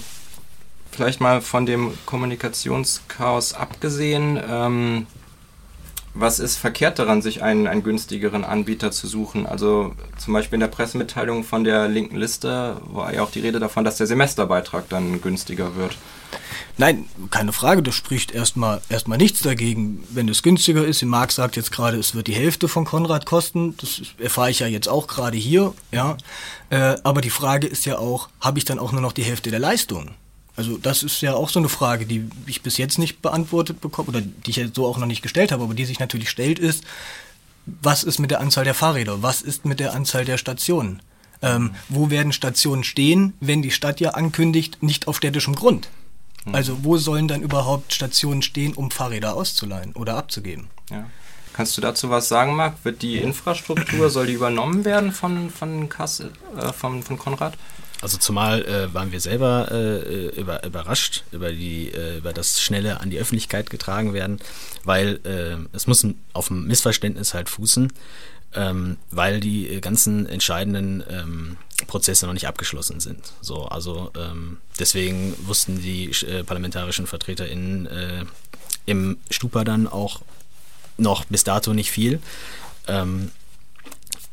vielleicht 0.92 1.20
mal 1.20 1.42
von 1.42 1.66
dem 1.66 1.94
Kommunikationschaos 2.06 3.54
abgesehen. 3.54 4.40
Ähm, 4.50 5.08
was 6.14 6.40
ist 6.40 6.58
verkehrt 6.58 7.00
daran, 7.00 7.22
sich 7.22 7.42
einen, 7.42 7.68
einen 7.68 7.84
günstigeren 7.84 8.44
Anbieter 8.44 8.92
zu 8.92 9.08
suchen? 9.08 9.46
Also 9.46 9.96
zum 10.18 10.34
Beispiel 10.34 10.56
in 10.56 10.62
der 10.62 10.68
Pressemitteilung 10.68 11.44
von 11.44 11.64
der 11.64 11.88
linken 11.88 12.18
Liste 12.18 12.78
war 12.86 13.14
ja 13.14 13.24
auch 13.24 13.32
die 13.32 13.40
Rede 13.40 13.60
davon, 13.60 13.84
dass 13.84 13.98
der 13.98 14.08
Semesterbeitrag 14.08 14.88
dann 14.90 15.22
günstiger 15.22 15.76
wird. 15.76 15.98
Nein, 16.78 17.06
keine 17.30 17.54
Frage, 17.54 17.84
das 17.84 17.96
spricht 17.96 18.32
erstmal 18.32 18.82
erstmal 18.90 19.18
nichts 19.18 19.42
dagegen, 19.42 20.04
wenn 20.10 20.28
es 20.28 20.42
günstiger 20.42 20.86
ist. 20.86 21.04
Marc 21.04 21.32
sagt 21.32 21.56
jetzt 21.56 21.72
gerade, 21.72 21.98
es 21.98 22.16
wird 22.16 22.28
die 22.28 22.34
Hälfte 22.34 22.68
von 22.68 22.86
Konrad 22.86 23.26
kosten. 23.26 23.76
Das 23.78 24.02
erfahre 24.18 24.50
ich 24.50 24.60
ja 24.60 24.68
jetzt 24.68 24.90
auch 24.90 25.08
gerade 25.08 25.38
hier, 25.38 25.74
ja. 25.92 26.18
Äh, 26.70 26.96
aber 27.04 27.22
die 27.22 27.30
Frage 27.30 27.68
ist 27.68 27.86
ja 27.86 28.00
auch, 28.00 28.30
habe 28.40 28.58
ich 28.58 28.66
dann 28.66 28.80
auch 28.80 28.92
nur 28.92 29.02
noch 29.02 29.14
die 29.14 29.24
Hälfte 29.24 29.52
der 29.52 29.60
Leistung? 29.60 30.12
Also 30.56 30.78
das 30.78 31.02
ist 31.02 31.22
ja 31.22 31.34
auch 31.34 31.50
so 31.50 31.60
eine 31.60 31.70
Frage, 31.70 32.06
die 32.06 32.30
ich 32.46 32.62
bis 32.62 32.78
jetzt 32.78 33.00
nicht 33.00 33.22
beantwortet 33.22 33.82
bekomme 33.82 34.10
oder 34.10 34.22
die 34.22 34.52
ich 34.52 34.70
so 34.74 34.86
auch 34.86 34.98
noch 34.98 35.08
nicht 35.08 35.24
gestellt 35.24 35.52
habe, 35.52 35.64
aber 35.64 35.74
die 35.74 35.86
sich 35.86 36.00
natürlich 36.00 36.30
stellt 36.30 36.60
ist, 36.60 36.84
was 37.66 38.04
ist 38.04 38.20
mit 38.20 38.30
der 38.30 38.40
Anzahl 38.40 38.64
der 38.64 38.74
Fahrräder? 38.74 39.24
Was 39.24 39.42
ist 39.42 39.66
mit 39.66 39.80
der 39.80 39.94
Anzahl 39.94 40.26
der 40.26 40.38
Stationen? 40.38 41.02
Ähm, 41.42 41.76
wo 41.90 42.10
werden 42.10 42.32
Stationen 42.32 42.84
stehen, 42.84 43.34
wenn 43.40 43.62
die 43.62 43.72
Stadt 43.72 44.00
ja 44.00 44.12
ankündigt, 44.12 44.84
nicht 44.84 45.08
auf 45.08 45.18
städtischem 45.18 45.56
Grund? 45.56 45.90
Hm. 46.44 46.56
Also 46.56 46.84
wo 46.84 46.98
sollen 46.98 47.28
dann 47.28 47.42
überhaupt 47.42 47.94
Stationen 47.94 48.42
stehen, 48.42 48.74
um 48.74 48.92
Fahrräder 48.92 49.36
auszuleihen 49.36 49.94
oder 49.94 50.16
abzugeben? 50.18 50.68
Ja. 50.90 51.06
Kannst 51.54 51.78
du 51.78 51.82
dazu 51.82 52.10
was 52.10 52.28
sagen, 52.28 52.56
Marc? 52.56 52.84
Wird 52.84 53.02
die 53.02 53.18
Infrastruktur, 53.18 54.10
soll 54.10 54.28
die 54.28 54.34
übernommen 54.34 54.86
werden 54.86 55.12
von, 55.12 55.52
von, 55.52 55.88
Kassel, 55.88 56.32
äh, 56.58 56.74
von, 56.74 57.04
von 57.04 57.18
Konrad? 57.18 57.58
Also 58.04 58.18
zumal 58.18 58.66
äh, 58.66 58.94
waren 58.94 59.14
wir 59.14 59.22
selber 59.22 59.72
äh, 59.72 60.28
über, 60.38 60.66
überrascht 60.66 61.24
über, 61.32 61.54
die, 61.54 61.88
äh, 61.88 62.18
über 62.18 62.34
das 62.34 62.62
schnelle 62.62 63.00
an 63.00 63.10
die 63.10 63.18
Öffentlichkeit 63.18 63.70
getragen 63.70 64.14
werden, 64.14 64.42
weil 64.84 65.22
äh, 65.24 65.66
es 65.74 65.88
muss 65.88 66.06
auf 66.34 66.52
einem 66.52 66.68
Missverständnis 66.68 67.34
halt 67.34 67.48
fußen, 67.48 67.94
ähm, 68.56 68.98
weil 69.10 69.40
die 69.40 69.70
äh, 69.70 69.80
ganzen 69.80 70.28
entscheidenden 70.28 71.02
ähm, 71.10 71.58
Prozesse 71.88 72.26
noch 72.26 72.34
nicht 72.34 72.46
abgeschlossen 72.46 73.00
sind. 73.00 73.32
So, 73.40 73.68
also 73.68 74.12
ähm, 74.18 74.58
deswegen 74.78 75.34
wussten 75.48 75.82
die 75.82 76.12
äh, 76.28 76.44
parlamentarischen 76.44 77.08
VertreterInnen 77.08 77.88
äh, 77.88 78.26
im 78.86 79.18
Stupa 79.32 79.64
dann 79.64 79.88
auch 79.88 80.22
noch 80.98 81.24
bis 81.24 81.46
dato 81.46 81.74
nicht 81.74 81.90
viel. 81.90 82.20
Ähm, 82.86 83.32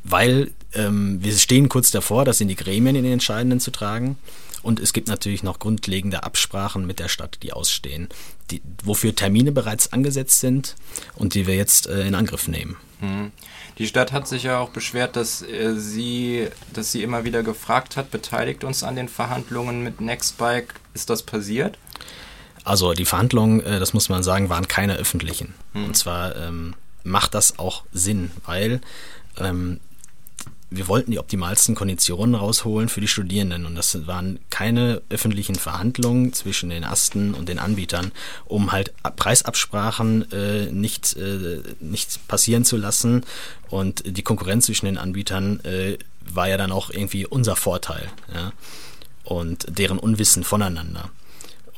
weil 0.03 0.51
ähm, 0.75 1.19
wir 1.23 1.33
stehen 1.37 1.69
kurz 1.69 1.91
davor, 1.91 2.25
das 2.25 2.41
in 2.41 2.49
die 2.49 2.57
Gremien 2.57 2.97
in 2.97 3.05
den 3.05 3.15
Entscheidenden 3.15 3.61
zu 3.61 3.71
tragen. 3.71 4.19
Und 4.63 4.79
es 4.79 4.93
gibt 4.93 5.09
natürlich 5.09 5.43
noch 5.43 5.59
grundlegende 5.59 6.23
Absprachen 6.23 6.87
mit 6.87 6.99
der 6.99 7.09
Stadt, 7.09 7.39
die 7.43 7.53
ausstehen, 7.53 8.09
die, 8.51 8.61
wofür 8.85 9.15
Termine 9.15 9.53
bereits 9.53 9.93
angesetzt 9.93 10.41
sind 10.41 10.77
und 11.15 11.35
die 11.35 11.47
wir 11.47 11.55
jetzt 11.57 11.87
äh, 11.87 12.07
in 12.07 12.15
Angriff 12.15 12.47
nehmen. 12.47 12.77
Hm. 13.01 13.33
Die 13.79 13.87
Stadt 13.87 14.13
hat 14.13 14.29
sich 14.29 14.43
ja 14.43 14.59
auch 14.59 14.69
beschwert, 14.69 15.17
dass 15.17 15.41
äh, 15.41 15.75
sie, 15.77 16.49
dass 16.75 16.93
sie 16.93 17.03
immer 17.03 17.25
wieder 17.25 17.43
gefragt 17.43 17.97
hat, 17.97 18.11
beteiligt 18.11 18.63
uns 18.63 18.83
an 18.83 18.97
den 18.97 19.09
Verhandlungen 19.09 19.83
mit 19.83 20.03
Nextbike. 20.03 20.75
Ist 20.93 21.09
das 21.09 21.23
passiert? 21.23 21.79
Also 22.63 22.93
die 22.93 23.07
Verhandlungen, 23.07 23.61
äh, 23.61 23.81
das 23.81 23.95
muss 23.95 24.11
man 24.11 24.23
sagen, 24.23 24.51
waren 24.51 24.69
keine 24.69 24.97
öffentlichen. 24.97 25.55
Hm. 25.73 25.87
Und 25.87 25.97
zwar 25.97 26.37
ähm, 26.37 26.75
macht 27.03 27.33
das 27.33 27.59
auch 27.59 27.85
Sinn, 27.93 28.31
weil 28.45 28.83
ähm, 29.39 29.81
wir 30.71 30.87
wollten 30.87 31.11
die 31.11 31.19
optimalsten 31.19 31.75
Konditionen 31.75 32.37
rausholen 32.37 32.89
für 32.89 33.01
die 33.01 33.09
Studierenden 33.09 33.67
und 33.67 33.75
das 33.75 34.07
waren 34.07 34.39
keine 34.51 35.03
öffentlichen 35.11 35.57
Verhandlungen 35.57 36.33
zwischen 36.33 36.71
den 36.71 36.85
Asten 36.85 37.35
und 37.35 37.49
den 37.49 37.59
Anbietern, 37.59 38.13
um 38.47 38.71
halt 38.71 38.95
Preisabsprachen 39.03 40.31
äh, 40.31 40.67
nicht, 40.67 41.17
äh, 41.17 41.63
nicht 41.81 42.27
passieren 42.29 42.65
zu 42.65 42.77
lassen 42.77 43.25
und 43.69 44.05
die 44.07 44.23
Konkurrenz 44.23 44.67
zwischen 44.67 44.87
den 44.87 44.97
Anbietern 44.97 45.59
äh, 45.65 45.99
war 46.21 46.49
ja 46.49 46.57
dann 46.57 46.71
auch 46.71 46.91
irgendwie 46.91 47.27
unser 47.27 47.57
Vorteil 47.57 48.09
ja? 48.33 48.53
und 49.25 49.67
deren 49.69 49.99
Unwissen 49.99 50.45
voneinander. 50.45 51.11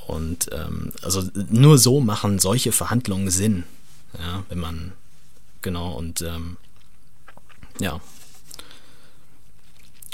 Und 0.07 0.51
ähm, 0.53 0.93
also 1.03 1.23
nur 1.49 1.79
so 1.79 2.01
machen 2.01 2.39
solche 2.41 2.73
Verhandlungen 2.73 3.31
Sinn, 3.31 3.65
ja, 4.19 4.43
wenn 4.49 4.59
man 4.59 4.93
genau 5.63 5.93
und 5.93 6.21
ähm, 6.23 6.57
ja, 7.79 8.01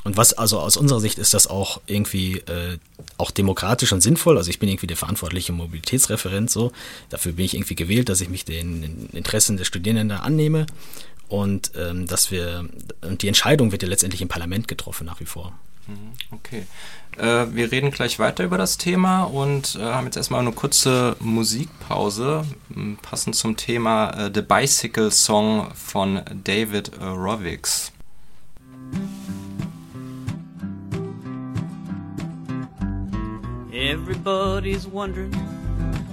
und 0.08 0.16
was, 0.16 0.32
also 0.32 0.58
aus 0.58 0.78
unserer 0.78 1.00
Sicht 1.00 1.18
ist 1.18 1.34
das 1.34 1.46
auch 1.46 1.82
irgendwie 1.86 2.38
äh, 2.38 2.78
auch 3.18 3.30
demokratisch 3.30 3.92
und 3.92 4.00
sinnvoll. 4.00 4.38
Also 4.38 4.48
ich 4.48 4.58
bin 4.58 4.70
irgendwie 4.70 4.86
der 4.86 4.96
verantwortliche 4.96 5.52
Mobilitätsreferent 5.52 6.50
so. 6.50 6.72
Dafür 7.10 7.32
bin 7.32 7.44
ich 7.44 7.52
irgendwie 7.52 7.74
gewählt, 7.74 8.08
dass 8.08 8.22
ich 8.22 8.30
mich 8.30 8.46
den 8.46 9.10
Interessen 9.12 9.58
der 9.58 9.66
Studierenden 9.66 10.12
annehme. 10.12 10.64
Und 11.28 11.72
ähm, 11.76 12.06
dass 12.06 12.30
wir, 12.30 12.66
und 13.02 13.20
die 13.20 13.28
Entscheidung 13.28 13.70
wird 13.70 13.82
ja 13.82 13.88
letztendlich 13.90 14.22
im 14.22 14.28
Parlament 14.28 14.66
getroffen 14.66 15.04
nach 15.04 15.20
wie 15.20 15.26
vor. 15.26 15.52
Mhm, 15.86 16.12
okay. 16.30 16.66
Äh, 17.18 17.54
wir 17.54 17.70
reden 17.70 17.90
gleich 17.90 18.18
weiter 18.18 18.44
über 18.44 18.56
das 18.56 18.78
Thema 18.78 19.24
und 19.24 19.74
äh, 19.74 19.82
haben 19.82 20.06
jetzt 20.06 20.16
erstmal 20.16 20.40
eine 20.40 20.52
kurze 20.52 21.16
Musikpause, 21.20 22.46
passend 23.02 23.36
zum 23.36 23.58
Thema 23.58 24.08
äh, 24.12 24.30
The 24.34 24.40
Bicycle 24.40 25.10
Song 25.10 25.70
von 25.74 26.22
David 26.44 26.92
Rovix. 26.98 27.92
Everybody's 33.88 34.86
wondering 34.86 35.32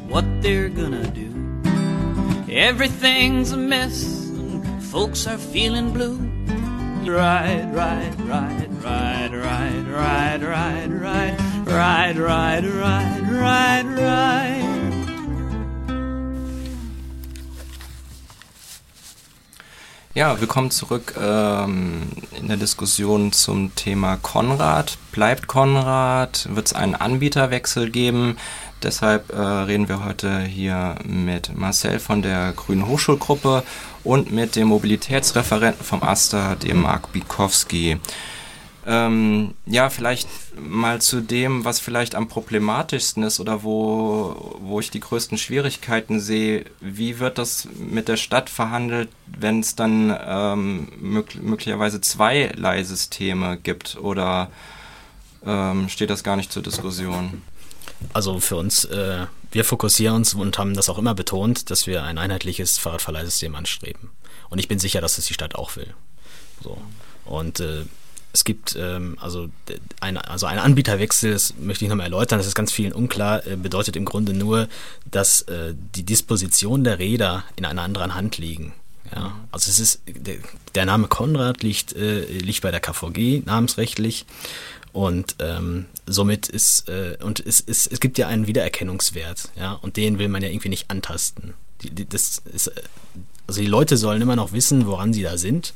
what 0.08 0.24
they're 0.42 0.70
gonna 0.70 1.12
do. 1.12 1.30
Everything's 2.50 3.52
a 3.52 3.58
mess 3.58 4.30
and 4.30 4.82
folks 4.82 5.28
are 5.28 5.38
feeling 5.38 5.92
blue. 5.92 6.16
Ride, 7.06 7.76
ride, 7.76 8.18
ride, 8.22 8.72
ride, 8.82 9.34
ride, 9.36 9.88
ride, 9.90 10.42
ride, 10.42 10.94
ride, 10.94 11.38
ride, 11.68 12.18
ride, 12.18 12.66
ride, 12.66 13.30
ride, 13.30 13.86
ride. 13.86 14.65
Ja, 20.18 20.40
willkommen 20.40 20.72
zurück 20.72 21.14
ähm, 21.22 22.04
in 22.40 22.48
der 22.48 22.56
Diskussion 22.56 23.34
zum 23.34 23.76
Thema 23.76 24.16
Konrad. 24.16 24.98
Bleibt 25.12 25.48
Konrad? 25.48 26.48
Wird 26.56 26.68
es 26.68 26.74
einen 26.74 26.96
Anbieterwechsel 26.96 27.90
geben? 27.90 28.38
Deshalb 28.82 29.34
äh, 29.34 29.42
reden 29.42 29.90
wir 29.90 30.06
heute 30.06 30.40
hier 30.40 30.96
mit 31.04 31.58
Marcel 31.58 32.00
von 32.00 32.22
der 32.22 32.54
Grünen 32.54 32.88
Hochschulgruppe 32.88 33.64
und 34.06 34.32
mit 34.32 34.56
dem 34.56 34.70
Mobilitätsreferenten 34.70 35.84
vom 35.84 36.02
AStA, 36.02 36.56
dem 36.56 36.84
Marc 36.84 37.12
Bikowski. 37.12 37.98
Ähm, 38.88 39.56
ja, 39.66 39.90
vielleicht 39.90 40.28
mal 40.56 41.02
zu 41.02 41.22
dem, 41.22 41.66
was 41.66 41.80
vielleicht 41.80 42.14
am 42.14 42.28
problematischsten 42.28 43.24
ist 43.24 43.40
oder 43.40 43.64
wo, 43.64 44.60
wo 44.62 44.80
ich 44.80 44.92
die 44.92 45.00
größten 45.00 45.40
Schwierigkeiten 45.40 46.20
sehe. 46.20 46.66
Wie 46.82 47.18
wird 47.18 47.40
das 47.40 47.68
mit 47.76 48.08
der 48.08 48.18
Stadt 48.18 48.48
verhandelt, 48.50 49.10
wenn 49.26 49.60
es 49.60 49.76
dann 49.76 50.16
ähm, 50.24 50.88
mög 51.00 51.36
möglicherweise 51.42 52.00
zwei 52.00 52.52
Leihsysteme 52.56 53.58
gibt 53.58 53.98
oder 53.98 54.52
ähm, 55.44 55.90
steht 55.90 56.12
das 56.12 56.24
gar 56.24 56.36
nicht 56.36 56.52
zur 56.52 56.62
Diskussion? 56.62 57.42
Also 58.14 58.40
für 58.40 58.58
uns, 58.58 58.86
äh, 58.86 59.26
wir 59.52 59.66
fokussieren 59.66 60.18
uns 60.18 60.36
und 60.36 60.60
haben 60.60 60.76
das 60.76 60.90
auch 60.90 61.00
immer 61.00 61.16
betont, 61.16 61.72
dass 61.72 61.88
wir 61.88 62.04
ein 62.04 62.20
einheitliches 62.20 62.78
Fahrradverleihsystem 62.78 63.56
anstreben. 63.56 64.12
Und 64.50 64.60
ich 64.60 64.68
bin 64.68 64.78
sicher, 64.78 65.02
dass 65.02 65.18
es 65.18 65.26
die 65.26 65.34
Stadt 65.34 65.56
auch 65.56 65.76
will. 65.76 65.94
So. 66.64 66.78
Und 67.26 67.60
äh, 67.60 67.86
es 68.36 68.44
gibt 68.44 68.76
ähm, 68.78 69.18
also, 69.22 69.48
ein, 70.02 70.18
also 70.18 70.46
ein 70.46 70.60
Anbieterwechsel, 70.60 71.32
das 71.32 71.54
möchte 71.58 71.86
ich 71.86 71.90
nochmal 71.90 72.08
erläutern, 72.08 72.38
das 72.38 72.48
ist 72.48 72.54
ganz 72.54 72.70
vielen 72.72 72.92
unklar, 72.92 73.48
äh, 73.48 73.56
bedeutet 73.56 73.96
im 73.96 74.04
Grunde 74.04 74.34
nur, 74.34 74.68
dass 75.10 75.44
äh, 75.44 75.74
die 75.96 76.04
Disposition 76.04 76.84
der 76.84 77.00
Räder 77.00 77.46
in 77.56 77.64
einer 77.64 77.82
anderen 77.82 78.14
Hand 78.14 78.38
liegen. 78.38 78.74
Ja, 79.16 79.40
also 79.52 79.70
es 79.70 79.80
ist 79.80 80.02
der, 80.06 80.36
der 80.74 80.86
Name 80.86 81.08
Konrad 81.08 81.64
liegt, 81.64 81.94
äh, 81.94 82.26
liegt 82.26 82.62
bei 82.62 82.72
der 82.72 82.82
KVG 82.82 83.44
namensrechtlich 83.46 84.26
und 84.92 85.38
ähm, 85.40 85.86
somit 86.06 86.50
ist 86.50 86.90
äh, 86.90 87.18
und 87.24 87.40
es, 87.40 87.64
es, 87.66 87.88
es 87.88 88.02
gibt 88.02 88.18
ja 88.18 88.28
einen 88.28 88.48
Wiedererkennungswert, 88.48 89.50
ja, 89.56 89.74
und 89.74 89.96
den 89.96 90.20
will 90.20 90.28
man 90.28 90.42
ja 90.42 90.50
irgendwie 90.50 90.70
nicht 90.70 90.92
antasten. 90.92 91.54
Die, 91.84 91.90
die, 91.90 92.10
das 92.10 92.42
ist, 92.54 92.68
äh, 92.68 92.82
also 93.48 93.62
die 93.62 93.68
Leute 93.68 93.96
sollen 93.96 94.22
immer 94.22 94.36
noch 94.36 94.52
wissen, 94.52 94.88
woran 94.88 95.14
sie 95.14 95.22
da 95.22 95.38
sind 95.38 95.74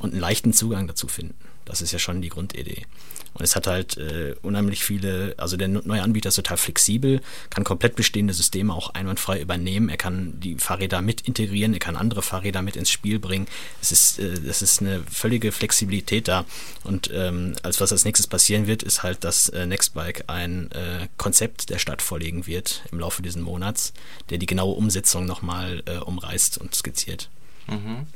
und 0.00 0.12
einen 0.12 0.20
leichten 0.20 0.52
Zugang 0.52 0.86
dazu 0.86 1.08
finden. 1.08 1.36
Das 1.64 1.82
ist 1.82 1.92
ja 1.92 1.98
schon 1.98 2.22
die 2.22 2.28
Grundidee. 2.28 2.86
Und 3.34 3.44
es 3.44 3.56
hat 3.56 3.66
halt 3.66 3.96
äh, 3.96 4.34
unheimlich 4.42 4.84
viele, 4.84 5.34
also 5.38 5.56
der 5.56 5.68
neue 5.68 6.02
Anbieter 6.02 6.28
ist 6.28 6.34
total 6.36 6.58
flexibel, 6.58 7.22
kann 7.48 7.64
komplett 7.64 7.96
bestehende 7.96 8.34
Systeme 8.34 8.74
auch 8.74 8.90
einwandfrei 8.90 9.40
übernehmen. 9.40 9.88
Er 9.88 9.96
kann 9.96 10.38
die 10.38 10.56
Fahrräder 10.56 11.00
mit 11.00 11.22
integrieren, 11.22 11.72
er 11.72 11.78
kann 11.78 11.96
andere 11.96 12.20
Fahrräder 12.20 12.60
mit 12.60 12.76
ins 12.76 12.90
Spiel 12.90 13.18
bringen. 13.18 13.46
Es 13.80 13.90
ist, 13.90 14.18
äh, 14.18 14.32
es 14.46 14.60
ist 14.60 14.80
eine 14.80 15.02
völlige 15.10 15.50
Flexibilität 15.50 16.28
da. 16.28 16.44
Und 16.84 17.10
ähm, 17.12 17.54
als 17.62 17.80
was 17.80 17.92
als 17.92 18.04
nächstes 18.04 18.26
passieren 18.26 18.66
wird, 18.66 18.82
ist 18.82 19.02
halt, 19.02 19.24
dass 19.24 19.48
äh, 19.48 19.64
Nextbike 19.66 20.24
ein 20.26 20.70
äh, 20.72 21.08
Konzept 21.16 21.70
der 21.70 21.78
Stadt 21.78 22.02
vorlegen 22.02 22.46
wird 22.46 22.82
im 22.92 22.98
Laufe 22.98 23.22
dieses 23.22 23.40
Monats, 23.40 23.94
der 24.28 24.36
die 24.36 24.46
genaue 24.46 24.74
Umsetzung 24.74 25.24
nochmal 25.24 25.82
äh, 25.86 25.96
umreißt 25.96 26.58
und 26.58 26.74
skizziert. 26.74 27.30
Mhm. 27.66 28.06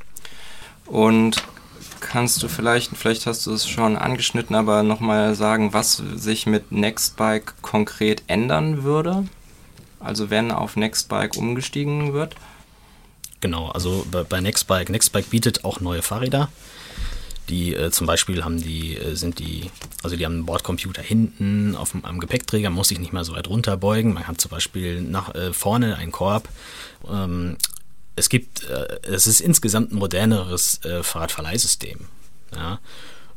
Und 0.85 1.43
kannst 1.99 2.41
du 2.43 2.47
vielleicht, 2.47 2.95
vielleicht 2.95 3.25
hast 3.25 3.45
du 3.45 3.53
es 3.53 3.67
schon 3.67 3.95
angeschnitten, 3.95 4.55
aber 4.55 4.83
nochmal 4.83 5.35
sagen, 5.35 5.73
was 5.73 6.01
sich 6.15 6.45
mit 6.45 6.71
Nextbike 6.71 7.61
konkret 7.61 8.23
ändern 8.27 8.83
würde? 8.83 9.25
Also 9.99 10.29
wenn 10.29 10.51
auf 10.51 10.75
Nextbike 10.75 11.37
umgestiegen 11.37 12.13
wird? 12.13 12.35
Genau, 13.39 13.69
also 13.69 14.05
bei, 14.11 14.41
Nextbike, 14.41 14.89
Nextbike 14.89 15.29
bietet 15.29 15.63
auch 15.63 15.79
neue 15.79 16.01
Fahrräder. 16.01 16.49
Die 17.49 17.73
äh, 17.73 17.91
zum 17.91 18.07
Beispiel 18.07 18.43
haben 18.43 18.61
die, 18.61 18.97
äh, 18.97 19.15
sind 19.15 19.39
die, 19.39 19.69
also 20.03 20.15
die 20.15 20.25
haben 20.25 20.33
einen 20.33 20.45
Bordcomputer 20.45 21.01
hinten 21.01 21.75
auf 21.75 21.91
dem, 21.91 22.03
am 22.03 22.19
Gepäckträger, 22.19 22.69
muss 22.69 22.89
sich 22.89 22.99
nicht 22.99 23.13
mal 23.13 23.23
so 23.23 23.35
weit 23.35 23.47
runterbeugen. 23.47 24.13
Man 24.13 24.27
hat 24.27 24.41
zum 24.41 24.51
Beispiel 24.51 25.01
nach 25.01 25.33
äh, 25.33 25.53
vorne 25.53 25.95
einen 25.95 26.11
Korb. 26.11 26.49
Ähm, 27.09 27.57
es 28.17 28.29
gibt, 28.29 28.63
äh, 28.63 28.99
es 29.03 29.27
ist 29.27 29.39
insgesamt 29.39 29.93
ein 29.93 29.95
moderneres 29.95 30.83
äh, 30.83 31.03
Fahrradverleihsystem. 31.03 31.99
Ja? 32.53 32.79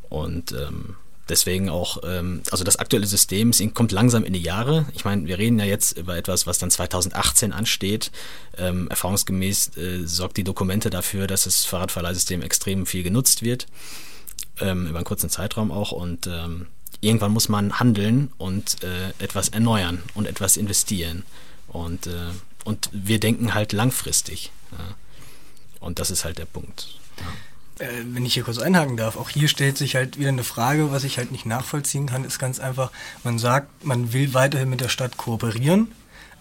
Und 0.08 0.52
ähm, 0.52 0.96
deswegen 1.28 1.68
auch, 1.68 1.98
ähm, 2.02 2.42
also 2.50 2.64
das 2.64 2.76
aktuelle 2.76 3.06
System 3.06 3.50
es 3.50 3.62
kommt 3.74 3.92
langsam 3.92 4.24
in 4.24 4.32
die 4.32 4.40
Jahre. 4.40 4.86
Ich 4.94 5.04
meine, 5.04 5.26
wir 5.26 5.38
reden 5.38 5.58
ja 5.58 5.66
jetzt 5.66 5.98
über 5.98 6.16
etwas, 6.16 6.46
was 6.46 6.58
dann 6.58 6.70
2018 6.70 7.52
ansteht. 7.52 8.10
Ähm, 8.56 8.88
erfahrungsgemäß 8.88 9.76
äh, 9.76 10.06
sorgt 10.06 10.38
die 10.38 10.44
Dokumente 10.44 10.88
dafür, 10.88 11.26
dass 11.26 11.44
das 11.44 11.66
Fahrradverleihsystem 11.66 12.40
extrem 12.40 12.86
viel 12.86 13.02
genutzt 13.02 13.42
wird, 13.42 13.66
ähm, 14.60 14.86
über 14.86 14.98
einen 14.98 15.04
kurzen 15.04 15.28
Zeitraum 15.28 15.70
auch. 15.70 15.92
Und 15.92 16.26
ähm, 16.26 16.68
irgendwann 17.02 17.32
muss 17.32 17.50
man 17.50 17.78
handeln 17.78 18.32
und 18.38 18.82
äh, 18.82 19.10
etwas 19.22 19.50
erneuern 19.50 20.02
und 20.14 20.26
etwas 20.26 20.56
investieren. 20.56 21.24
Und, 21.68 22.06
äh, 22.06 22.30
und 22.64 22.88
wir 22.92 23.20
denken 23.20 23.52
halt 23.52 23.74
langfristig. 23.74 24.50
Und 25.80 25.98
das 25.98 26.10
ist 26.10 26.24
halt 26.24 26.38
der 26.38 26.46
Punkt. 26.46 26.98
Ja. 27.18 27.86
Äh, 27.86 28.04
wenn 28.04 28.26
ich 28.26 28.34
hier 28.34 28.44
kurz 28.44 28.58
einhaken 28.58 28.96
darf, 28.96 29.16
auch 29.16 29.30
hier 29.30 29.48
stellt 29.48 29.78
sich 29.78 29.96
halt 29.96 30.18
wieder 30.18 30.28
eine 30.28 30.44
Frage, 30.44 30.90
was 30.90 31.04
ich 31.04 31.18
halt 31.18 31.32
nicht 31.32 31.46
nachvollziehen 31.46 32.06
kann, 32.06 32.24
ist 32.24 32.38
ganz 32.38 32.60
einfach, 32.60 32.90
man 33.24 33.38
sagt, 33.38 33.84
man 33.84 34.12
will 34.12 34.34
weiterhin 34.34 34.70
mit 34.70 34.80
der 34.80 34.88
Stadt 34.88 35.16
kooperieren. 35.16 35.92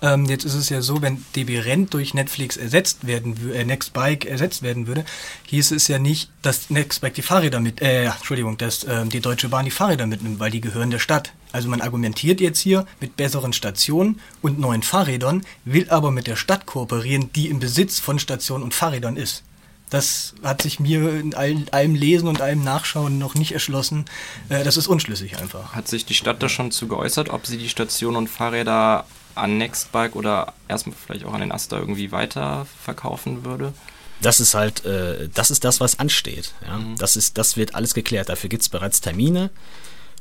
Ähm, 0.02 0.26
jetzt 0.26 0.46
ist 0.46 0.54
es 0.54 0.70
ja 0.70 0.82
so, 0.82 1.02
wenn 1.02 1.26
DB 1.36 1.60
Rent 1.60 1.94
durch 1.94 2.14
Netflix 2.14 2.56
ersetzt 2.56 3.06
werden 3.06 3.52
äh, 3.52 3.66
Nextbike 3.66 4.26
ersetzt 4.26 4.64
werden 4.64 4.88
würde, 4.88 5.04
hieß 5.48 5.72
es 5.72 5.88
ja 5.88 6.00
nicht, 6.00 6.30
dass 6.42 6.70
Nextbike 6.70 7.14
die 7.16 7.22
Fahrräder 7.22 7.60
mit, 7.60 7.82
äh, 7.82 8.06
Entschuldigung, 8.06 8.58
dass 8.58 8.84
äh, 8.86 9.06
die 9.06 9.20
Deutsche 9.20 9.50
Bahn 9.50 9.66
die 9.66 9.72
Fahrräder 9.72 10.08
mitnimmt, 10.08 10.40
weil 10.40 10.52
die 10.52 10.62
gehören 10.62 10.92
der 10.92 11.00
Stadt. 11.00 11.34
Also 11.52 11.68
man 11.68 11.82
argumentiert 11.82 12.42
jetzt 12.42 12.60
hier 12.60 12.86
mit 13.00 13.18
besseren 13.18 13.54
Stationen 13.54 14.20
und 14.42 14.60
neuen 14.60 14.84
Fahrrädern, 14.84 15.44
will 15.66 15.90
aber 15.90 16.12
mit 16.12 16.28
der 16.28 16.36
Stadt 16.36 16.66
kooperieren, 16.66 17.32
die 17.34 17.48
im 17.50 17.60
Besitz 17.60 18.00
von 18.00 18.20
Stationen 18.20 18.64
und 18.64 18.74
Fahrrädern 18.74 19.18
ist. 19.18 19.44
Das 19.90 20.36
hat 20.44 20.62
sich 20.62 20.80
mir 20.80 21.16
in 21.16 21.34
allem, 21.34 21.66
allem 21.72 21.96
Lesen 21.96 22.28
und 22.28 22.42
allem 22.42 22.64
Nachschauen 22.64 23.18
noch 23.18 23.34
nicht 23.34 23.54
erschlossen. 23.54 24.06
Äh, 24.50 24.64
das 24.64 24.78
ist 24.78 24.88
unschlüssig 24.88 25.38
einfach. 25.40 25.74
Hat 25.74 25.88
sich 25.88 26.06
die 26.06 26.14
Stadt 26.14 26.44
da 26.44 26.50
schon 26.50 26.70
zu 26.70 26.88
geäußert, 26.88 27.30
ob 27.30 27.48
sie 27.48 27.58
die 27.58 27.70
Stationen 27.70 28.18
und 28.18 28.28
Fahrräder 28.28 29.08
an 29.34 29.58
Nextbike 29.58 30.16
oder 30.16 30.54
erstmal 30.68 30.96
vielleicht 30.96 31.26
auch 31.26 31.34
an 31.34 31.42
den 31.42 31.52
Asta 31.52 31.80
irgendwie 31.80 32.12
weiterverkaufen 32.12 33.46
würde? 33.46 33.74
Das 34.22 34.40
ist 34.40 34.54
halt, 34.54 34.86
äh, 34.86 35.28
das 35.34 35.50
ist 35.50 35.64
das, 35.64 35.80
was 35.80 35.98
ansteht. 35.98 36.54
Ja? 36.68 36.78
Mhm. 36.78 36.98
Das, 36.98 37.16
ist, 37.16 37.40
das 37.40 37.58
wird 37.58 37.74
alles 37.74 37.96
geklärt. 37.96 38.30
Dafür 38.30 38.50
gibt 38.50 38.62
es 38.62 38.70
bereits 38.70 39.02
Termine 39.02 39.50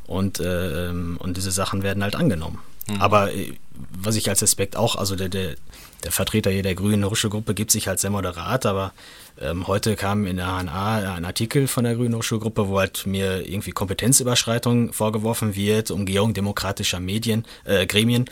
und, 0.09 0.41
äh, 0.41 0.89
und 0.89 1.37
diese 1.37 1.53
Sachen 1.53 1.85
werden 1.85 2.03
halt 2.03 2.17
angenommen. 2.17 2.59
Mhm. 2.89 3.01
Aber 3.01 3.33
äh, 3.33 3.53
was 3.93 4.17
ich 4.17 4.29
als 4.29 4.43
Aspekt 4.43 4.75
auch, 4.75 4.97
also 4.97 5.15
der, 5.15 5.29
der, 5.29 5.55
der 6.03 6.13
Vertreter 6.13 6.51
hier 6.51 6.63
der 6.63 6.75
Grünen 6.75 7.05
Hochschulgruppe 7.05 7.55
gibt 7.55 7.71
sich 7.71 7.87
halt 7.87 8.01
sehr 8.01 8.11
moderat, 8.11 8.67
aber 8.67 8.93
ähm, 9.41 9.67
heute 9.67 9.95
kam 9.95 10.27
in 10.27 10.37
der 10.37 10.47
HNA 10.47 11.15
ein 11.15 11.25
Artikel 11.25 11.69
von 11.69 11.85
der 11.85 11.95
Grünen 11.95 12.17
Hochschulgruppe, 12.17 12.69
wo 12.69 12.79
halt 12.79 13.07
mir 13.07 13.49
irgendwie 13.49 13.71
Kompetenzüberschreitung 13.71 14.93
vorgeworfen 14.93 15.55
wird, 15.55 15.91
Umgehung 15.91 16.35
demokratischer 16.35 17.01
Medien, 17.01 17.45
äh, 17.65 17.87
Gremien. 17.87 18.25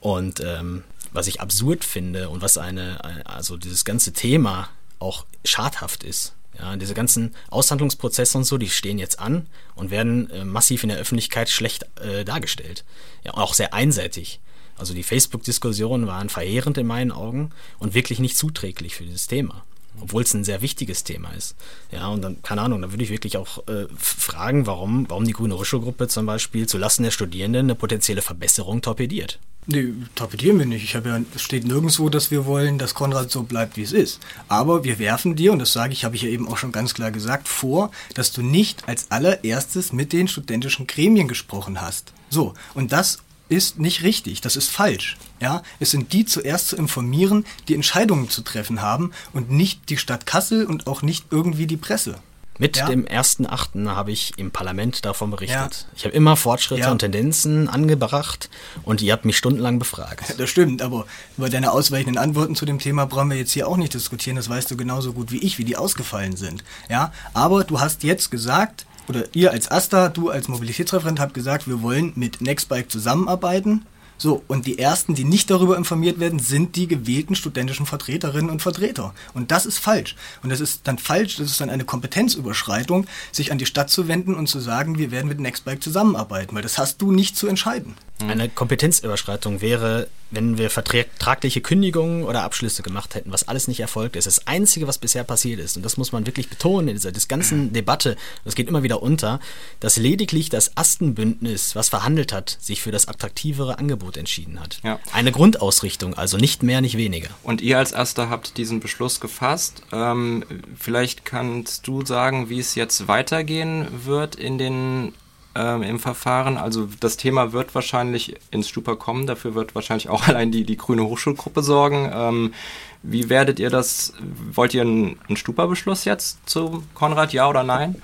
Und 0.00 0.40
ähm, 0.40 0.84
was 1.12 1.26
ich 1.26 1.40
absurd 1.40 1.84
finde 1.84 2.28
und 2.28 2.42
was 2.42 2.58
eine, 2.58 3.24
also 3.24 3.56
dieses 3.56 3.84
ganze 3.84 4.12
Thema 4.12 4.68
auch 4.98 5.24
schadhaft 5.44 6.04
ist. 6.04 6.35
Ja, 6.58 6.76
diese 6.76 6.94
ganzen 6.94 7.34
Aushandlungsprozesse 7.50 8.38
und 8.38 8.44
so, 8.44 8.56
die 8.56 8.70
stehen 8.70 8.98
jetzt 8.98 9.18
an 9.18 9.46
und 9.74 9.90
werden 9.90 10.30
äh, 10.30 10.44
massiv 10.44 10.82
in 10.82 10.88
der 10.88 10.98
Öffentlichkeit 10.98 11.50
schlecht 11.50 11.86
äh, 12.00 12.24
dargestellt. 12.24 12.84
Ja, 13.24 13.34
auch 13.34 13.54
sehr 13.54 13.74
einseitig. 13.74 14.40
Also 14.78 14.94
die 14.94 15.02
Facebook-Diskussionen 15.02 16.06
waren 16.06 16.28
verheerend 16.28 16.78
in 16.78 16.86
meinen 16.86 17.12
Augen 17.12 17.50
und 17.78 17.94
wirklich 17.94 18.18
nicht 18.18 18.36
zuträglich 18.36 18.96
für 18.96 19.04
dieses 19.04 19.26
Thema. 19.26 19.64
Obwohl 20.00 20.22
es 20.22 20.34
ein 20.34 20.44
sehr 20.44 20.62
wichtiges 20.62 21.04
Thema 21.04 21.32
ist. 21.32 21.54
Ja, 21.90 22.08
und 22.08 22.22
dann, 22.22 22.42
keine 22.42 22.62
Ahnung, 22.62 22.82
dann 22.82 22.92
würde 22.92 23.04
ich 23.04 23.10
wirklich 23.10 23.36
auch 23.36 23.66
äh, 23.68 23.86
fragen, 23.96 24.66
warum, 24.66 25.08
warum 25.08 25.24
die 25.24 25.32
Grüne 25.32 25.56
Hochschulgruppe 25.56 26.08
zum 26.08 26.26
Beispiel 26.26 26.66
zulasten 26.66 27.04
der 27.04 27.10
Studierenden 27.10 27.66
eine 27.66 27.74
potenzielle 27.74 28.22
Verbesserung 28.22 28.82
torpediert. 28.82 29.38
Nee, 29.68 29.94
torpedieren 30.14 30.60
wir 30.60 30.66
nicht. 30.66 30.84
Ich 30.84 30.94
habe 30.94 31.08
ja, 31.08 31.20
es 31.34 31.42
steht 31.42 31.64
nirgendwo, 31.64 32.08
dass 32.08 32.30
wir 32.30 32.46
wollen, 32.46 32.78
dass 32.78 32.94
Konrad 32.94 33.32
so 33.32 33.42
bleibt, 33.42 33.76
wie 33.76 33.82
es 33.82 33.92
ist. 33.92 34.20
Aber 34.46 34.84
wir 34.84 35.00
werfen 35.00 35.34
dir, 35.34 35.52
und 35.52 35.58
das 35.58 35.72
sage 35.72 35.92
ich, 35.92 36.04
habe 36.04 36.14
ich 36.14 36.22
ja 36.22 36.28
eben 36.28 36.46
auch 36.46 36.56
schon 36.56 36.70
ganz 36.70 36.94
klar 36.94 37.10
gesagt, 37.10 37.48
vor, 37.48 37.90
dass 38.14 38.30
du 38.30 38.42
nicht 38.42 38.88
als 38.88 39.10
allererstes 39.10 39.92
mit 39.92 40.12
den 40.12 40.28
studentischen 40.28 40.86
Gremien 40.86 41.26
gesprochen 41.26 41.80
hast. 41.80 42.12
So, 42.30 42.54
und 42.74 42.92
das 42.92 43.18
ist 43.48 43.78
nicht 43.78 44.02
richtig, 44.02 44.40
das 44.40 44.56
ist 44.56 44.70
falsch. 44.70 45.16
Ja, 45.40 45.62
es 45.80 45.90
sind 45.90 46.12
die 46.12 46.24
zuerst 46.24 46.68
zu 46.68 46.76
informieren, 46.76 47.44
die 47.68 47.74
Entscheidungen 47.74 48.30
zu 48.30 48.42
treffen 48.42 48.82
haben 48.82 49.12
und 49.32 49.50
nicht 49.50 49.88
die 49.90 49.98
Stadt 49.98 50.26
Kassel 50.26 50.66
und 50.66 50.86
auch 50.86 51.02
nicht 51.02 51.26
irgendwie 51.30 51.66
die 51.66 51.76
Presse. 51.76 52.16
Mit 52.58 52.78
ja. 52.78 52.86
dem 52.86 53.04
1.8. 53.04 53.88
habe 53.90 54.12
ich 54.12 54.32
im 54.38 54.50
Parlament 54.50 55.04
davon 55.04 55.30
berichtet. 55.30 55.58
Ja. 55.58 55.88
Ich 55.94 56.04
habe 56.04 56.14
immer 56.14 56.36
Fortschritte 56.36 56.82
ja. 56.82 56.90
und 56.90 57.00
Tendenzen 57.00 57.68
angebracht 57.68 58.48
und 58.82 59.02
ihr 59.02 59.12
habt 59.12 59.24
mich 59.24 59.36
stundenlang 59.36 59.78
befragt. 59.78 60.34
Das 60.38 60.50
stimmt, 60.50 60.82
aber 60.82 61.06
über 61.36 61.48
deine 61.48 61.72
ausweichenden 61.72 62.18
Antworten 62.18 62.54
zu 62.54 62.66
dem 62.66 62.78
Thema 62.78 63.06
brauchen 63.06 63.30
wir 63.30 63.36
jetzt 63.36 63.52
hier 63.52 63.68
auch 63.68 63.76
nicht 63.76 63.94
diskutieren. 63.94 64.36
Das 64.36 64.48
weißt 64.48 64.70
du 64.70 64.76
genauso 64.76 65.12
gut 65.12 65.32
wie 65.32 65.38
ich, 65.38 65.58
wie 65.58 65.64
die 65.64 65.76
ausgefallen 65.76 66.36
sind. 66.36 66.62
Ja, 66.88 67.12
aber 67.32 67.64
du 67.64 67.80
hast 67.80 68.02
jetzt 68.04 68.30
gesagt, 68.30 68.86
oder 69.08 69.24
ihr 69.32 69.52
als 69.52 69.70
AStA, 69.70 70.08
du 70.08 70.30
als 70.30 70.48
Mobilitätsreferent 70.48 71.20
habt 71.20 71.34
gesagt, 71.34 71.68
wir 71.68 71.82
wollen 71.82 72.12
mit 72.16 72.40
Nextbike 72.40 72.90
zusammenarbeiten 72.90 73.86
So, 74.18 74.42
und 74.48 74.66
die 74.66 74.78
ersten, 74.78 75.14
die 75.14 75.24
nicht 75.24 75.50
darüber 75.50 75.76
informiert 75.76 76.20
werden, 76.20 76.38
sind 76.38 76.76
die 76.76 76.86
gewählten 76.86 77.34
studentischen 77.34 77.86
Vertreterinnen 77.86 78.50
und 78.50 78.62
Vertreter. 78.62 79.14
Und 79.34 79.50
das 79.50 79.66
ist 79.66 79.78
falsch. 79.78 80.16
Und 80.42 80.50
das 80.50 80.60
ist 80.60 80.82
dann 80.84 80.98
falsch, 80.98 81.36
das 81.36 81.50
ist 81.50 81.60
dann 81.60 81.70
eine 81.70 81.84
Kompetenzüberschreitung, 81.84 83.06
sich 83.32 83.52
an 83.52 83.58
die 83.58 83.66
Stadt 83.66 83.90
zu 83.90 84.08
wenden 84.08 84.34
und 84.34 84.46
zu 84.46 84.60
sagen, 84.60 84.98
wir 84.98 85.10
werden 85.10 85.28
mit 85.28 85.40
Nextbike 85.40 85.82
zusammenarbeiten, 85.82 86.54
weil 86.54 86.62
das 86.62 86.78
hast 86.78 87.02
du 87.02 87.12
nicht 87.12 87.36
zu 87.36 87.46
entscheiden. 87.46 87.94
Eine 88.18 88.48
Kompetenzüberschreitung 88.48 89.60
wäre, 89.60 90.08
wenn 90.30 90.56
wir 90.56 90.70
vertragliche 90.70 91.60
Kündigungen 91.60 92.24
oder 92.24 92.44
Abschlüsse 92.44 92.82
gemacht 92.82 93.14
hätten, 93.14 93.30
was 93.30 93.46
alles 93.46 93.68
nicht 93.68 93.80
erfolgt 93.80 94.16
ist. 94.16 94.26
Das 94.26 94.46
Einzige, 94.46 94.86
was 94.86 94.96
bisher 94.96 95.22
passiert 95.22 95.60
ist, 95.60 95.76
und 95.76 95.82
das 95.82 95.98
muss 95.98 96.12
man 96.12 96.26
wirklich 96.26 96.48
betonen 96.48 96.88
in 96.88 96.94
dieser 96.94 97.12
ganzen 97.12 97.74
Debatte, 97.74 98.16
das 98.44 98.54
geht 98.54 98.68
immer 98.68 98.82
wieder 98.82 99.02
unter, 99.02 99.38
dass 99.80 99.98
lediglich 99.98 100.48
das 100.48 100.76
Astenbündnis, 100.76 101.76
was 101.76 101.90
verhandelt 101.90 102.32
hat, 102.32 102.56
sich 102.58 102.80
für 102.80 102.90
das 102.90 103.06
attraktivere 103.06 103.78
Angebot 103.78 104.05
entschieden 104.14 104.60
hat. 104.60 104.78
Ja. 104.82 104.98
Eine 105.12 105.32
Grundausrichtung, 105.32 106.14
also 106.14 106.36
nicht 106.36 106.62
mehr, 106.62 106.80
nicht 106.80 106.96
weniger. 106.96 107.30
Und 107.42 107.60
ihr 107.60 107.78
als 107.78 107.92
Erster 107.92 108.30
habt 108.30 108.56
diesen 108.58 108.80
Beschluss 108.80 109.20
gefasst. 109.20 109.82
Ähm, 109.92 110.44
vielleicht 110.78 111.24
kannst 111.24 111.86
du 111.88 112.04
sagen, 112.04 112.48
wie 112.48 112.60
es 112.60 112.74
jetzt 112.74 113.08
weitergehen 113.08 113.86
wird 114.04 114.36
in 114.36 114.58
den 114.58 115.12
ähm, 115.56 115.82
im 115.82 115.98
Verfahren. 115.98 116.58
Also 116.58 116.88
das 117.00 117.16
Thema 117.16 117.52
wird 117.52 117.74
wahrscheinlich 117.74 118.36
ins 118.50 118.68
Stupa 118.68 118.94
kommen. 118.94 119.26
Dafür 119.26 119.54
wird 119.54 119.74
wahrscheinlich 119.74 120.08
auch 120.08 120.28
allein 120.28 120.52
die, 120.52 120.64
die 120.64 120.76
Grüne 120.76 121.04
Hochschulgruppe 121.04 121.62
sorgen. 121.62 122.10
Ähm, 122.12 122.54
wie 123.02 123.28
werdet 123.28 123.58
ihr 123.58 123.70
das? 123.70 124.12
Wollt 124.52 124.74
ihr 124.74 124.82
einen, 124.82 125.18
einen 125.28 125.36
Stupa-Beschluss 125.36 126.04
jetzt 126.04 126.48
zu 126.48 126.84
Konrad, 126.94 127.32
ja 127.32 127.48
oder 127.48 127.62
nein? 127.62 128.02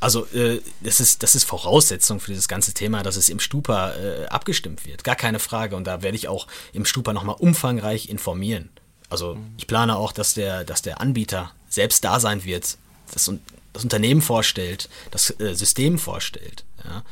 Also 0.00 0.26
äh, 0.26 0.60
das, 0.80 1.00
ist, 1.00 1.22
das 1.22 1.34
ist 1.34 1.44
Voraussetzung 1.44 2.20
für 2.20 2.30
dieses 2.30 2.48
ganze 2.48 2.72
Thema, 2.72 3.02
dass 3.02 3.16
es 3.16 3.28
im 3.28 3.40
Stupa 3.40 3.94
äh, 3.94 4.26
abgestimmt 4.26 4.86
wird. 4.86 5.04
Gar 5.04 5.16
keine 5.16 5.38
Frage. 5.38 5.76
Und 5.76 5.84
da 5.86 6.02
werde 6.02 6.16
ich 6.16 6.28
auch 6.28 6.46
im 6.72 6.84
Stupa 6.84 7.12
nochmal 7.12 7.36
umfangreich 7.38 8.08
informieren. 8.08 8.70
Also 9.10 9.38
ich 9.56 9.66
plane 9.66 9.96
auch, 9.96 10.12
dass 10.12 10.34
der, 10.34 10.64
dass 10.64 10.82
der 10.82 11.00
Anbieter 11.00 11.52
selbst 11.68 12.04
da 12.04 12.20
sein 12.20 12.44
wird, 12.44 12.76
das, 13.12 13.30
das 13.72 13.82
Unternehmen 13.82 14.22
vorstellt, 14.22 14.88
das 15.10 15.30
äh, 15.40 15.54
System 15.54 15.98
vorstellt. 15.98 16.64
Ja? 16.84 17.02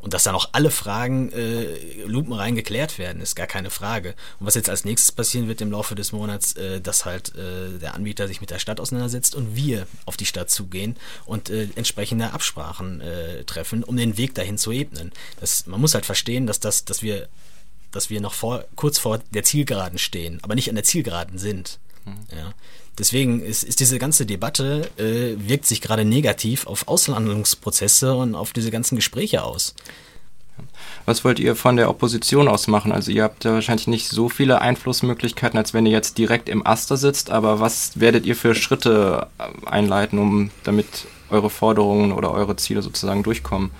Und 0.00 0.14
dass 0.14 0.22
dann 0.22 0.34
auch 0.34 0.48
alle 0.52 0.70
Fragen 0.70 1.30
äh, 1.32 2.04
lupenrein 2.06 2.56
geklärt 2.56 2.98
werden, 2.98 3.20
ist 3.20 3.36
gar 3.36 3.46
keine 3.46 3.68
Frage. 3.68 4.14
Und 4.38 4.46
was 4.46 4.54
jetzt 4.54 4.70
als 4.70 4.86
nächstes 4.86 5.12
passieren 5.12 5.46
wird 5.46 5.60
im 5.60 5.70
Laufe 5.70 5.94
des 5.94 6.12
Monats, 6.12 6.54
äh, 6.54 6.80
dass 6.80 7.04
halt 7.04 7.34
äh, 7.36 7.78
der 7.78 7.94
Anbieter 7.94 8.26
sich 8.26 8.40
mit 8.40 8.50
der 8.50 8.58
Stadt 8.58 8.80
auseinandersetzt 8.80 9.34
und 9.34 9.54
wir 9.56 9.86
auf 10.06 10.16
die 10.16 10.24
Stadt 10.24 10.50
zugehen 10.50 10.96
und 11.26 11.50
äh, 11.50 11.68
entsprechende 11.74 12.32
Absprachen 12.32 13.02
äh, 13.02 13.44
treffen, 13.44 13.84
um 13.84 13.96
den 13.96 14.16
Weg 14.16 14.34
dahin 14.34 14.56
zu 14.56 14.72
ebnen. 14.72 15.12
Das, 15.38 15.66
man 15.66 15.80
muss 15.80 15.94
halt 15.94 16.06
verstehen, 16.06 16.46
dass 16.46 16.60
das, 16.60 16.86
dass 16.86 17.02
wir, 17.02 17.28
dass 17.90 18.08
wir 18.08 18.22
noch 18.22 18.34
vor, 18.34 18.64
kurz 18.76 18.98
vor 18.98 19.18
der 19.34 19.44
Zielgeraden 19.44 19.98
stehen, 19.98 20.38
aber 20.42 20.54
nicht 20.54 20.70
an 20.70 20.76
der 20.76 20.84
Zielgeraden 20.84 21.36
sind. 21.36 21.78
Ja. 22.30 22.52
Deswegen 22.98 23.40
ist, 23.40 23.62
ist 23.62 23.80
diese 23.80 23.98
ganze 23.98 24.26
Debatte, 24.26 24.90
äh, 24.98 25.36
wirkt 25.38 25.66
sich 25.66 25.80
gerade 25.80 26.04
negativ 26.04 26.66
auf 26.66 26.86
Auslandungsprozesse 26.88 28.14
und 28.14 28.34
auf 28.34 28.52
diese 28.52 28.70
ganzen 28.70 28.96
Gespräche 28.96 29.42
aus. 29.42 29.74
Was 31.06 31.24
wollt 31.24 31.38
ihr 31.38 31.56
von 31.56 31.76
der 31.76 31.88
Opposition 31.88 32.46
aus 32.46 32.66
machen? 32.66 32.92
Also 32.92 33.10
ihr 33.10 33.22
habt 33.22 33.44
ja 33.44 33.54
wahrscheinlich 33.54 33.86
nicht 33.86 34.08
so 34.08 34.28
viele 34.28 34.60
Einflussmöglichkeiten, 34.60 35.58
als 35.58 35.72
wenn 35.72 35.86
ihr 35.86 35.92
jetzt 35.92 36.18
direkt 36.18 36.48
im 36.48 36.66
Aster 36.66 36.96
sitzt, 36.96 37.30
aber 37.30 37.60
was 37.60 37.98
werdet 37.98 38.26
ihr 38.26 38.36
für 38.36 38.54
Schritte 38.54 39.28
äh, 39.38 39.66
einleiten, 39.66 40.18
um 40.18 40.50
damit 40.64 41.06
eure 41.30 41.48
Forderungen 41.48 42.12
oder 42.12 42.32
eure 42.32 42.56
Ziele 42.56 42.82
sozusagen 42.82 43.22
durchkommen? 43.22 43.70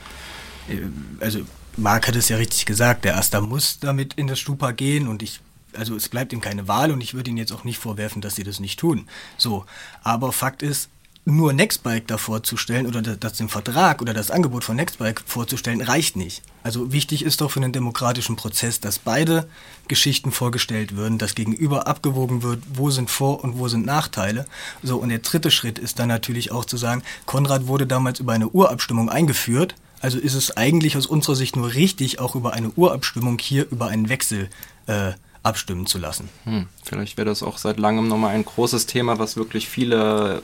Äh, 0.68 0.78
Also 1.22 1.40
Marc 1.76 2.08
hat 2.08 2.16
es 2.16 2.28
ja 2.28 2.36
richtig 2.36 2.66
gesagt, 2.66 3.04
der 3.04 3.16
Aster 3.16 3.40
muss 3.40 3.78
damit 3.80 4.14
in 4.14 4.26
das 4.26 4.38
Stupa 4.38 4.72
gehen 4.72 5.08
und 5.08 5.22
ich 5.22 5.40
also 5.76 5.96
es 5.96 6.08
bleibt 6.08 6.32
ihm 6.32 6.40
keine 6.40 6.68
Wahl 6.68 6.90
und 6.92 7.00
ich 7.00 7.14
würde 7.14 7.30
ihnen 7.30 7.38
jetzt 7.38 7.52
auch 7.52 7.64
nicht 7.64 7.78
vorwerfen, 7.78 8.22
dass 8.22 8.34
sie 8.34 8.44
das 8.44 8.60
nicht 8.60 8.78
tun. 8.78 9.06
So, 9.36 9.64
aber 10.02 10.32
Fakt 10.32 10.62
ist, 10.62 10.88
nur 11.26 11.52
Nextbike 11.52 12.06
da 12.06 12.16
vorzustellen 12.16 12.86
oder 12.86 13.02
das, 13.02 13.34
den 13.34 13.48
Vertrag 13.48 14.00
oder 14.00 14.14
das 14.14 14.30
Angebot 14.30 14.64
von 14.64 14.76
Nextbike 14.76 15.22
vorzustellen, 15.26 15.82
reicht 15.82 16.16
nicht. 16.16 16.42
Also 16.62 16.92
wichtig 16.92 17.24
ist 17.24 17.40
doch 17.40 17.50
für 17.50 17.60
einen 17.60 17.72
demokratischen 17.72 18.36
Prozess, 18.36 18.80
dass 18.80 18.98
beide 18.98 19.46
Geschichten 19.86 20.32
vorgestellt 20.32 20.96
würden, 20.96 21.18
dass 21.18 21.34
gegenüber 21.34 21.86
abgewogen 21.86 22.42
wird, 22.42 22.62
wo 22.72 22.90
sind 22.90 23.10
Vor- 23.10 23.44
und 23.44 23.58
wo 23.58 23.68
sind 23.68 23.84
Nachteile. 23.84 24.46
So, 24.82 24.96
und 24.96 25.10
der 25.10 25.18
dritte 25.18 25.50
Schritt 25.50 25.78
ist 25.78 25.98
dann 25.98 26.08
natürlich 26.08 26.52
auch 26.52 26.64
zu 26.64 26.76
sagen, 26.76 27.02
Konrad 27.26 27.66
wurde 27.66 27.86
damals 27.86 28.20
über 28.20 28.32
eine 28.32 28.48
Urabstimmung 28.48 29.10
eingeführt, 29.10 29.74
also 30.00 30.18
ist 30.18 30.34
es 30.34 30.56
eigentlich 30.56 30.96
aus 30.96 31.06
unserer 31.06 31.36
Sicht 31.36 31.56
nur 31.56 31.74
richtig, 31.74 32.18
auch 32.20 32.34
über 32.34 32.54
eine 32.54 32.70
Urabstimmung 32.70 33.38
hier 33.38 33.70
über 33.70 33.88
einen 33.88 34.08
Wechsel 34.08 34.48
äh, 34.86 35.12
abstimmen 35.42 35.86
zu 35.86 35.98
lassen. 35.98 36.28
Hm, 36.44 36.66
vielleicht 36.84 37.16
wäre 37.16 37.26
das 37.26 37.42
auch 37.42 37.56
seit 37.58 37.78
langem 37.78 38.08
nochmal 38.08 38.34
ein 38.34 38.44
großes 38.44 38.86
Thema, 38.86 39.18
was 39.18 39.36
wirklich 39.36 39.68
viele 39.68 40.42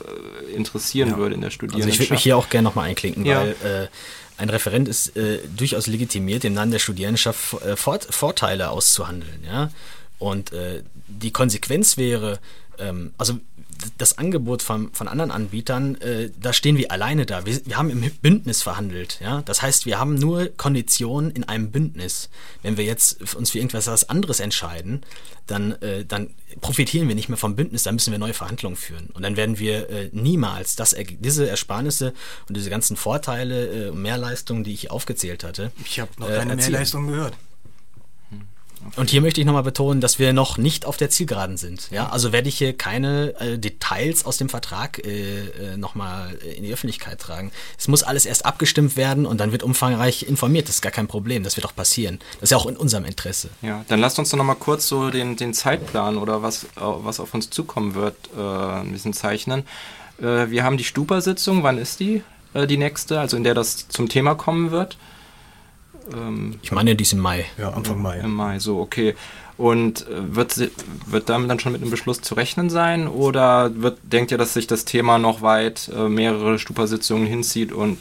äh, 0.49 0.55
interessieren 0.55 1.09
Ja. 1.11 1.17
würde 1.17 1.35
in 1.35 1.41
der 1.41 1.49
Also 1.49 1.55
Studierendenschaft. 1.55 1.93
ich 1.93 1.99
würde 2.09 2.13
mich 2.13 2.23
hier 2.23 2.37
auch 2.37 2.49
gerne 2.49 2.63
nochmal 2.67 2.89
einklinken, 2.89 3.25
Ja. 3.25 3.41
weil 3.41 3.49
äh, 3.63 3.87
ein 4.41 4.49
Referent 4.49 4.87
ist 4.87 5.15
äh, 5.15 5.39
durchaus 5.55 5.87
legitimiert, 5.87 6.43
im 6.45 6.53
Namen 6.53 6.71
der 6.71 6.79
Studierendenschaft 6.79 7.53
äh, 7.63 7.75
Vorteile 7.75 8.69
auszuhandeln. 8.69 9.43
Ja? 9.45 9.71
Und 10.19 10.51
äh, 10.53 10.83
die 11.07 11.31
Konsequenz 11.31 11.97
wäre, 11.97 12.39
ähm, 12.79 13.13
also 13.17 13.39
das 13.97 14.17
Angebot 14.17 14.61
von, 14.61 14.91
von 14.93 15.07
anderen 15.07 15.31
Anbietern, 15.31 15.95
äh, 15.95 16.31
da 16.39 16.53
stehen 16.53 16.77
wir 16.77 16.91
alleine 16.91 17.25
da. 17.25 17.45
Wir, 17.45 17.65
wir 17.65 17.77
haben 17.77 17.89
im 17.89 18.01
Bündnis 18.21 18.63
verhandelt. 18.63 19.19
Ja? 19.21 19.41
Das 19.43 19.61
heißt, 19.61 19.85
wir 19.85 19.99
haben 19.99 20.15
nur 20.15 20.47
Konditionen 20.47 21.31
in 21.31 21.43
einem 21.43 21.71
Bündnis. 21.71 22.29
Wenn 22.63 22.77
wir 22.77 22.85
jetzt 22.85 23.35
uns 23.35 23.51
für 23.51 23.59
irgendwas 23.59 23.87
was 23.87 24.09
anderes 24.09 24.39
entscheiden, 24.39 25.03
dann, 25.45 25.73
äh, 25.81 26.05
dann 26.05 26.31
profitieren 26.61 27.07
wir 27.07 27.15
nicht 27.15 27.29
mehr 27.29 27.37
vom 27.37 27.55
Bündnis, 27.55 27.83
dann 27.83 27.95
müssen 27.95 28.11
wir 28.11 28.19
neue 28.19 28.33
Verhandlungen 28.33 28.75
führen. 28.75 29.09
Und 29.13 29.23
dann 29.23 29.37
werden 29.37 29.59
wir 29.59 29.89
äh, 29.89 30.09
niemals 30.11 30.75
das, 30.75 30.95
diese 31.19 31.49
Ersparnisse 31.49 32.13
und 32.47 32.57
diese 32.57 32.69
ganzen 32.69 32.97
Vorteile, 32.97 33.87
äh, 33.87 33.89
und 33.89 34.01
Mehrleistungen, 34.01 34.63
die 34.63 34.73
ich 34.73 34.91
aufgezählt 34.91 35.43
hatte. 35.43 35.71
Ich 35.85 35.99
habe 35.99 36.11
noch 36.17 36.29
äh, 36.29 36.37
keine 36.37 36.51
erzielen. 36.51 36.71
Mehrleistung 36.71 37.07
gehört. 37.07 37.33
Und 38.95 39.09
hier 39.09 39.21
möchte 39.21 39.41
ich 39.41 39.47
nochmal 39.47 39.63
betonen, 39.63 40.01
dass 40.01 40.19
wir 40.19 40.33
noch 40.33 40.57
nicht 40.57 40.85
auf 40.85 40.97
der 40.97 41.09
Zielgeraden 41.09 41.57
sind. 41.57 41.89
Ja, 41.91 42.09
also 42.09 42.31
werde 42.31 42.49
ich 42.49 42.57
hier 42.57 42.75
keine 42.77 43.33
äh, 43.39 43.57
Details 43.57 44.25
aus 44.25 44.37
dem 44.37 44.49
Vertrag 44.49 45.05
äh, 45.05 45.47
äh, 45.47 45.77
nochmal 45.77 46.35
in 46.55 46.63
die 46.63 46.73
Öffentlichkeit 46.73 47.19
tragen. 47.19 47.51
Es 47.77 47.87
muss 47.87 48.03
alles 48.03 48.25
erst 48.25 48.45
abgestimmt 48.45 48.95
werden 48.95 49.25
und 49.25 49.39
dann 49.39 49.51
wird 49.51 49.63
umfangreich 49.63 50.23
informiert. 50.23 50.67
Das 50.67 50.75
ist 50.75 50.81
gar 50.81 50.91
kein 50.91 51.07
Problem. 51.07 51.43
Das 51.43 51.57
wird 51.57 51.65
auch 51.65 51.75
passieren. 51.75 52.19
Das 52.33 52.43
ist 52.43 52.51
ja 52.51 52.57
auch 52.57 52.65
in 52.65 52.77
unserem 52.77 53.05
Interesse. 53.05 53.49
Ja, 53.61 53.83
dann 53.87 53.99
lasst 53.99 54.19
uns 54.19 54.29
doch 54.29 54.37
nochmal 54.37 54.55
kurz 54.55 54.87
so 54.87 55.09
den, 55.09 55.35
den 55.35 55.53
Zeitplan 55.53 56.17
oder 56.17 56.41
was, 56.41 56.65
was 56.75 57.19
auf 57.19 57.33
uns 57.33 57.49
zukommen 57.49 57.95
wird, 57.95 58.15
äh, 58.37 58.41
ein 58.41 58.91
bisschen 58.91 59.13
zeichnen. 59.13 59.63
Äh, 60.19 60.49
wir 60.49 60.63
haben 60.63 60.77
die 60.77 60.83
Stupa-Sitzung, 60.83 61.63
wann 61.63 61.77
ist 61.77 61.99
die? 61.99 62.21
Äh, 62.53 62.67
die 62.67 62.77
nächste, 62.77 63.19
also 63.19 63.37
in 63.37 63.43
der 63.43 63.53
das 63.53 63.87
zum 63.89 64.09
Thema 64.09 64.35
kommen 64.35 64.71
wird? 64.71 64.97
Ähm, 66.13 66.59
Ich 66.61 66.71
meine, 66.71 66.95
dies 66.95 67.13
im 67.13 67.19
Mai. 67.19 67.45
Ja, 67.57 67.69
Anfang 67.71 68.01
Mai. 68.01 68.19
Im 68.19 68.33
Mai, 68.33 68.59
so, 68.59 68.79
okay. 68.79 69.15
Und 69.57 70.07
äh, 70.07 70.35
wird, 70.35 70.51
sie- 70.53 70.71
wird 71.07 71.29
damit 71.29 71.49
dann 71.49 71.59
schon 71.59 71.71
mit 71.71 71.81
einem 71.81 71.89
Beschluss 71.91 72.21
zu 72.21 72.35
rechnen 72.35 72.69
sein? 72.69 73.07
Oder 73.07 73.71
wird, 73.81 73.97
denkt 74.03 74.31
ihr, 74.31 74.37
dass 74.37 74.53
sich 74.53 74.67
das 74.67 74.85
Thema 74.85 75.17
noch 75.17 75.41
weit 75.41 75.89
äh, 75.95 76.07
mehrere 76.09 76.59
Stupa-Sitzungen 76.59 77.25
hinzieht 77.25 77.71
und 77.71 77.97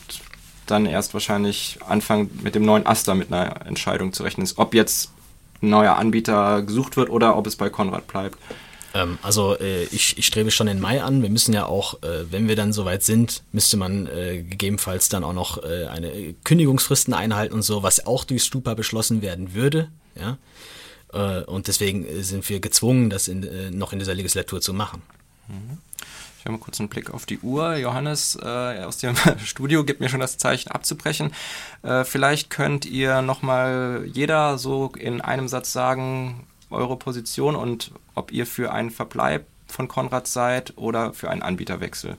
dann 0.67 0.85
erst 0.85 1.15
wahrscheinlich 1.15 1.79
Anfang 1.89 2.29
mit 2.43 2.55
dem 2.55 2.65
neuen 2.65 2.87
Aster 2.87 3.15
mit 3.15 3.33
einer 3.33 3.65
Entscheidung 3.67 4.13
zu 4.13 4.23
rechnen 4.25 4.45
ist, 4.45 4.59
ob 4.59 4.75
jetzt 4.75 5.13
ein 5.63 5.71
neuer 5.71 5.97
Anbieter 5.97 6.63
gesucht 6.63 6.97
wird 6.97 7.09
oder 7.09 7.37
ob 7.37 7.47
es 7.47 7.57
bei 7.57 7.71
Konrad 7.71 8.07
bleibt? 8.09 8.37
Ähm, 8.97 9.19
also 9.23 9.59
äh, 9.59 9.85
ich, 9.85 10.17
ich 10.17 10.27
strebe 10.27 10.51
schon 10.51 10.67
den 10.67 10.81
Mai 10.81 11.03
an. 11.03 11.23
Wir 11.23 11.29
müssen 11.29 11.53
ja 11.53 11.67
auch, 11.67 12.03
äh, 12.03 12.31
wenn 12.31 12.49
wir 12.49 12.57
dann 12.57 12.73
soweit 12.73 13.03
sind, 13.03 13.43
müsste 13.53 13.77
man 13.77 14.07
äh, 14.07 14.43
gegebenenfalls 14.43 15.09
dann 15.09 15.25
auch 15.25 15.35
noch 15.35 15.63
äh, 15.63 15.87
eine 15.87 16.35
Kündigungsfristen 16.45 17.13
einhalten 17.13 17.55
und 17.55 17.63
so, 17.63 17.83
was 17.83 18.07
auch 18.07 18.25
durch 18.25 18.45
Stupa 18.45 18.75
beschlossen 18.75 19.23
werden 19.23 19.55
würde. 19.55 19.91
Ja. 20.19 20.39
Äh, 21.13 21.45
und 21.45 21.69
deswegen 21.69 22.07
äh, 22.07 22.23
sind 22.23 22.49
wir 22.49 22.61
gezwungen, 22.61 23.11
das 23.11 23.29
in, 23.29 23.43
äh, 23.43 23.71
noch 23.71 23.93
in 23.93 23.99
dieser 23.99 24.15
Legislatur 24.15 24.61
zu 24.61 24.73
machen. 24.73 25.03
Ich 26.39 26.45
habe 26.45 26.53
mal 26.53 26.59
kurz 26.59 26.81
einen 26.81 26.89
Blick 26.89 27.11
auf 27.11 27.27
die 27.27 27.39
Uhr. 27.41 27.77
Johannes 27.77 28.39
äh, 28.41 28.83
aus 28.83 28.97
dem 28.97 29.15
Studio 29.45 29.85
gibt 29.85 30.01
mir 30.01 30.09
schon 30.09 30.21
das 30.21 30.39
Zeichen 30.39 30.71
abzubrechen. 30.71 31.33
Äh, 31.83 32.05
vielleicht 32.05 32.49
könnt 32.51 32.87
ihr 32.87 33.21
nochmal 33.21 34.09
jeder 34.11 34.57
so 34.59 34.93
in 34.97 35.21
einem 35.21 35.49
Satz 35.49 35.73
sagen, 35.73 36.47
eure 36.71 36.97
Position 36.97 37.57
und 37.57 37.93
ob 38.15 38.33
ihr 38.33 38.47
für 38.47 38.73
einen 38.73 38.91
Verbleib 38.91 39.47
von 39.67 39.89
Konrad 39.89 40.27
seid 40.27 40.77
oder 40.77 41.13
für 41.13 41.31
einen 41.31 41.43
Anbieterwechsel. 41.43 42.17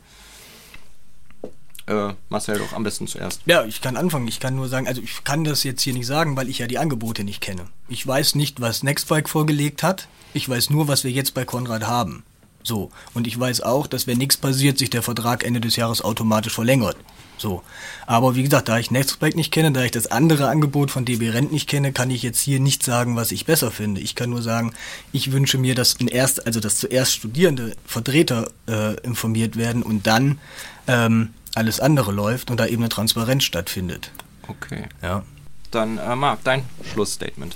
Äh, 1.87 2.13
Marcel 2.27 2.59
doch 2.59 2.73
am 2.73 2.83
besten 2.83 3.07
zuerst. 3.07 3.41
Ja, 3.45 3.63
ich 3.63 3.81
kann 3.81 3.95
anfangen. 3.95 4.27
Ich 4.27 4.41
kann 4.41 4.55
nur 4.55 4.67
sagen, 4.67 4.87
also 4.87 5.01
ich 5.01 5.23
kann 5.23 5.45
das 5.45 5.63
jetzt 5.63 5.81
hier 5.81 5.93
nicht 5.93 6.05
sagen, 6.05 6.35
weil 6.35 6.49
ich 6.49 6.59
ja 6.59 6.67
die 6.67 6.77
Angebote 6.77 7.23
nicht 7.23 7.39
kenne. 7.39 7.65
Ich 7.87 8.05
weiß 8.05 8.35
nicht, 8.35 8.59
was 8.59 8.83
Nextbike 8.83 9.29
vorgelegt 9.29 9.83
hat. 9.83 10.09
Ich 10.33 10.49
weiß 10.49 10.69
nur, 10.69 10.89
was 10.89 11.05
wir 11.05 11.11
jetzt 11.11 11.33
bei 11.33 11.45
Konrad 11.45 11.87
haben. 11.87 12.23
So. 12.61 12.91
Und 13.13 13.25
ich 13.25 13.39
weiß 13.39 13.61
auch, 13.61 13.87
dass 13.87 14.05
wenn 14.05 14.17
nichts 14.17 14.35
passiert, 14.35 14.77
sich 14.77 14.89
der 14.89 15.01
Vertrag 15.01 15.45
Ende 15.45 15.61
des 15.61 15.77
Jahres 15.77 16.01
automatisch 16.01 16.53
verlängert. 16.53 16.97
So. 17.37 17.63
Aber 18.05 18.35
wie 18.35 18.43
gesagt, 18.43 18.67
da 18.67 18.79
ich 18.79 18.91
Nextback 18.91 19.35
nicht 19.35 19.51
kenne, 19.51 19.71
da 19.71 19.83
ich 19.83 19.91
das 19.91 20.07
andere 20.07 20.49
Angebot 20.49 20.91
von 20.91 21.05
DB 21.05 21.29
Rent 21.29 21.51
nicht 21.51 21.69
kenne, 21.69 21.93
kann 21.93 22.09
ich 22.09 22.23
jetzt 22.23 22.41
hier 22.41 22.59
nicht 22.59 22.83
sagen, 22.83 23.15
was 23.15 23.31
ich 23.31 23.45
besser 23.45 23.71
finde. 23.71 24.01
Ich 24.01 24.15
kann 24.15 24.29
nur 24.29 24.41
sagen, 24.41 24.73
ich 25.11 25.31
wünsche 25.31 25.57
mir, 25.57 25.75
dass 25.75 25.93
in 25.93 26.07
erst, 26.07 26.45
also 26.45 26.59
dass 26.59 26.77
zuerst 26.77 27.13
Studierende, 27.13 27.75
Vertreter 27.85 28.49
äh, 28.67 28.95
informiert 29.01 29.55
werden 29.55 29.83
und 29.83 30.07
dann 30.07 30.39
ähm, 30.87 31.33
alles 31.55 31.79
andere 31.79 32.11
läuft 32.11 32.51
und 32.51 32.59
da 32.59 32.65
eben 32.65 32.81
eine 32.81 32.89
Transparenz 32.89 33.43
stattfindet. 33.43 34.11
Okay. 34.47 34.85
Ja. 35.01 35.23
Dann, 35.71 35.97
äh, 35.97 36.15
Marc, 36.15 36.43
dein 36.43 36.63
Schlussstatement. 36.91 37.55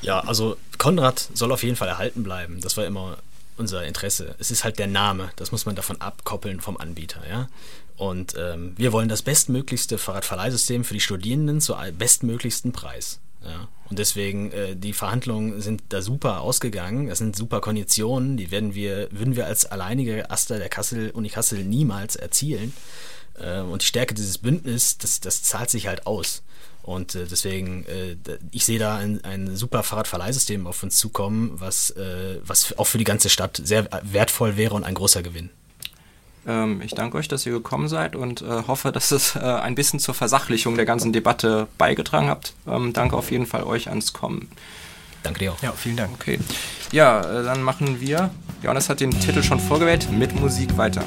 Ja, 0.00 0.20
also 0.20 0.56
Konrad 0.78 1.28
soll 1.34 1.52
auf 1.52 1.62
jeden 1.62 1.76
Fall 1.76 1.88
erhalten 1.88 2.22
bleiben. 2.22 2.60
Das 2.60 2.76
war 2.76 2.86
immer 2.86 3.18
unser 3.56 3.84
Interesse. 3.84 4.34
Es 4.38 4.50
ist 4.50 4.64
halt 4.64 4.78
der 4.78 4.86
Name, 4.86 5.30
das 5.36 5.52
muss 5.52 5.66
man 5.66 5.74
davon 5.74 6.00
abkoppeln 6.00 6.60
vom 6.60 6.76
Anbieter, 6.76 7.22
ja. 7.28 7.48
Und 7.96 8.34
ähm, 8.38 8.74
wir 8.76 8.92
wollen 8.92 9.08
das 9.08 9.22
bestmöglichste 9.22 9.98
Fahrradverleihsystem 9.98 10.84
für 10.84 10.94
die 10.94 11.00
Studierenden 11.00 11.60
zu 11.60 11.74
bestmöglichsten 11.96 12.72
Preis. 12.72 13.20
Ja. 13.42 13.68
Und 13.88 13.98
deswegen, 13.98 14.50
äh, 14.52 14.76
die 14.76 14.92
Verhandlungen 14.92 15.60
sind 15.60 15.82
da 15.90 16.02
super 16.02 16.40
ausgegangen. 16.40 17.08
Das 17.08 17.18
sind 17.18 17.36
super 17.36 17.60
Konditionen, 17.60 18.36
die 18.36 18.50
werden 18.50 18.74
wir, 18.74 19.08
würden 19.12 19.36
wir 19.36 19.46
als 19.46 19.64
alleinige 19.64 20.30
Aster 20.30 20.58
der 20.58 20.68
Kassel, 20.68 21.10
Uni 21.10 21.28
Kassel 21.28 21.64
niemals 21.64 22.16
erzielen. 22.16 22.72
Äh, 23.38 23.60
und 23.60 23.82
die 23.82 23.86
Stärke 23.86 24.14
dieses 24.14 24.38
Bündnisses, 24.38 24.98
das, 24.98 25.20
das 25.20 25.42
zahlt 25.42 25.70
sich 25.70 25.86
halt 25.86 26.06
aus. 26.06 26.42
Und 26.82 27.14
äh, 27.14 27.26
deswegen, 27.26 27.84
äh, 27.86 28.16
ich 28.50 28.64
sehe 28.64 28.78
da 28.78 28.96
ein, 28.96 29.24
ein 29.24 29.56
super 29.56 29.82
Fahrradverleihsystem 29.82 30.66
auf 30.66 30.82
uns 30.82 30.96
zukommen, 30.96 31.52
was, 31.54 31.90
äh, 31.90 32.40
was 32.42 32.76
auch 32.78 32.86
für 32.86 32.98
die 32.98 33.04
ganze 33.04 33.28
Stadt 33.28 33.60
sehr 33.62 33.88
wertvoll 34.02 34.56
wäre 34.56 34.74
und 34.74 34.84
ein 34.84 34.94
großer 34.94 35.22
Gewinn. 35.22 35.50
Ähm, 36.46 36.80
ich 36.84 36.92
danke 36.92 37.18
euch, 37.18 37.28
dass 37.28 37.44
ihr 37.46 37.52
gekommen 37.52 37.88
seid 37.88 38.16
und 38.16 38.42
äh, 38.42 38.62
hoffe, 38.66 38.92
dass 38.92 39.10
es 39.10 39.36
äh, 39.36 39.40
ein 39.40 39.74
bisschen 39.74 39.98
zur 39.98 40.14
Versachlichung 40.14 40.76
der 40.76 40.84
ganzen 40.84 41.12
Debatte 41.12 41.66
beigetragen 41.78 42.28
habt. 42.28 42.54
Ähm, 42.66 42.92
danke 42.92 43.16
auf 43.16 43.30
jeden 43.30 43.46
Fall 43.46 43.64
euch 43.64 43.88
ans 43.88 44.12
Kommen. 44.12 44.48
Danke 45.22 45.40
dir 45.40 45.52
auch. 45.52 45.62
Ja, 45.62 45.72
vielen 45.72 45.96
Dank. 45.96 46.12
Okay. 46.14 46.38
Ja, 46.92 47.20
äh, 47.20 47.42
dann 47.42 47.62
machen 47.62 48.00
wir, 48.00 48.30
Johannes 48.62 48.88
hat 48.88 49.00
den 49.00 49.10
Titel 49.10 49.42
schon 49.42 49.58
vorgewählt, 49.58 50.08
mit 50.10 50.38
Musik 50.38 50.76
weiter. 50.76 51.02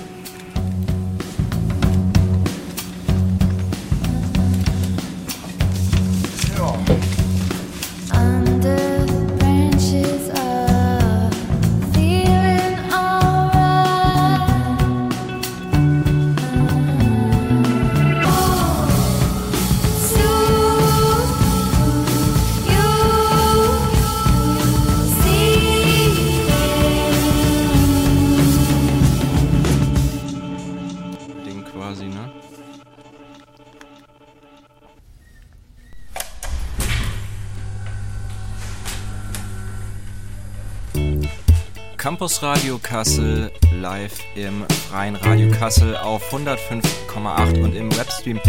Campus 42.19 42.43
Radio 42.43 42.77
Kassel 42.77 43.49
live 43.79 44.19
im 44.35 44.65
freien 44.89 45.15
Radio 45.15 45.49
Kassel 45.51 45.95
auf 45.95 46.33
105,8 46.33 47.63
und 47.63 47.73
im 47.73 47.89
Webstream. 47.95 48.41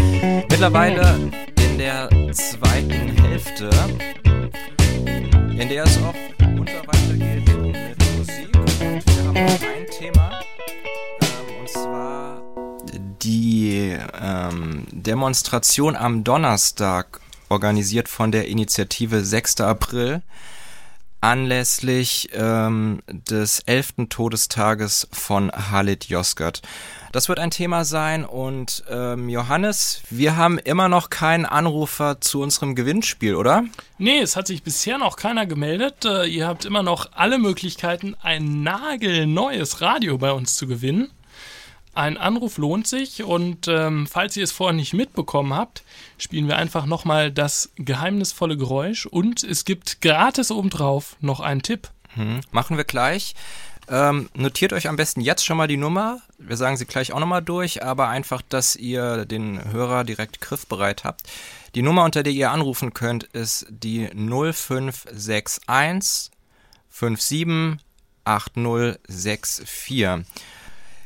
Mittlerweile 0.49 1.31
in 1.55 1.77
der 1.77 2.09
zweiten 2.33 3.17
Hälfte, 3.23 3.69
in 5.57 5.69
der 5.69 5.85
es 5.85 5.97
auch 5.99 6.13
munter 6.49 6.81
weitergeht 6.85 7.47
mit 7.47 8.17
Musik. 8.17 8.57
Und 8.59 8.81
wir 9.07 9.23
haben 9.23 9.33
noch 9.35 9.61
ein 9.61 9.87
Thema, 9.97 10.41
ähm, 11.21 11.61
und 11.61 11.69
zwar 11.69 12.41
die 13.23 13.97
ähm, 14.21 14.85
Demonstration 14.91 15.95
am 15.95 16.25
Donnerstag, 16.25 17.21
organisiert 17.47 18.09
von 18.09 18.33
der 18.33 18.49
Initiative 18.49 19.23
6. 19.23 19.61
April, 19.61 20.23
anlässlich 21.21 22.29
ähm, 22.33 23.01
des 23.07 23.59
11. 23.59 24.07
Todestages 24.09 25.07
von 25.11 25.51
Halit 25.51 26.09
Yozgat. 26.09 26.61
Das 27.11 27.29
wird 27.29 27.39
ein 27.39 27.51
Thema 27.51 27.85
sein 27.85 28.25
und 28.25 28.83
ähm, 28.89 29.29
Johannes, 29.29 30.01
wir 30.09 30.37
haben 30.37 30.57
immer 30.57 30.87
noch 30.87 31.09
keinen 31.09 31.45
Anrufer 31.45 32.21
zu 32.21 32.41
unserem 32.41 32.73
Gewinnspiel, 32.73 33.35
oder? 33.35 33.65
Nee, 33.97 34.19
es 34.19 34.35
hat 34.35 34.47
sich 34.47 34.63
bisher 34.63 34.97
noch 34.97 35.17
keiner 35.17 35.45
gemeldet. 35.45 36.05
Äh, 36.05 36.25
ihr 36.25 36.47
habt 36.47 36.65
immer 36.65 36.83
noch 36.83 37.09
alle 37.13 37.37
Möglichkeiten, 37.37 38.15
ein 38.21 38.63
nagelneues 38.63 39.81
Radio 39.81 40.17
bei 40.17 40.31
uns 40.31 40.55
zu 40.55 40.67
gewinnen. 40.67 41.11
Ein 41.93 42.17
Anruf 42.17 42.57
lohnt 42.57 42.87
sich 42.87 43.23
und 43.23 43.67
ähm, 43.67 44.07
falls 44.07 44.37
ihr 44.37 44.45
es 44.45 44.53
vorher 44.53 44.73
nicht 44.73 44.93
mitbekommen 44.93 45.53
habt, 45.53 45.83
spielen 46.17 46.47
wir 46.47 46.57
einfach 46.57 46.85
nochmal 46.85 47.31
das 47.31 47.73
geheimnisvolle 47.75 48.55
Geräusch 48.55 49.05
und 49.05 49.43
es 49.43 49.65
gibt 49.65 49.99
gratis 50.01 50.51
obendrauf 50.51 51.17
noch 51.19 51.41
einen 51.41 51.61
Tipp. 51.61 51.89
Hm, 52.13 52.39
machen 52.51 52.77
wir 52.77 52.85
gleich. 52.85 53.35
Ähm, 53.89 54.29
notiert 54.33 54.71
euch 54.71 54.87
am 54.87 54.95
besten 54.95 55.19
jetzt 55.19 55.45
schon 55.45 55.57
mal 55.57 55.67
die 55.67 55.75
Nummer. 55.75 56.21
Wir 56.37 56.55
sagen 56.55 56.77
sie 56.77 56.85
gleich 56.85 57.11
auch 57.11 57.19
nochmal 57.19 57.41
durch, 57.41 57.83
aber 57.83 58.07
einfach, 58.07 58.41
dass 58.41 58.77
ihr 58.77 59.25
den 59.25 59.73
Hörer 59.73 60.05
direkt 60.05 60.39
griffbereit 60.39 61.03
habt. 61.03 61.23
Die 61.75 61.81
Nummer, 61.81 62.05
unter 62.05 62.23
der 62.23 62.31
ihr 62.31 62.51
anrufen 62.51 62.93
könnt, 62.93 63.25
ist 63.25 63.65
die 63.69 64.07
0561 64.13 66.31
57 66.89 67.79
8064. 68.23 70.25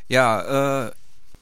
Ja, 0.07 0.85
äh, 0.87 0.91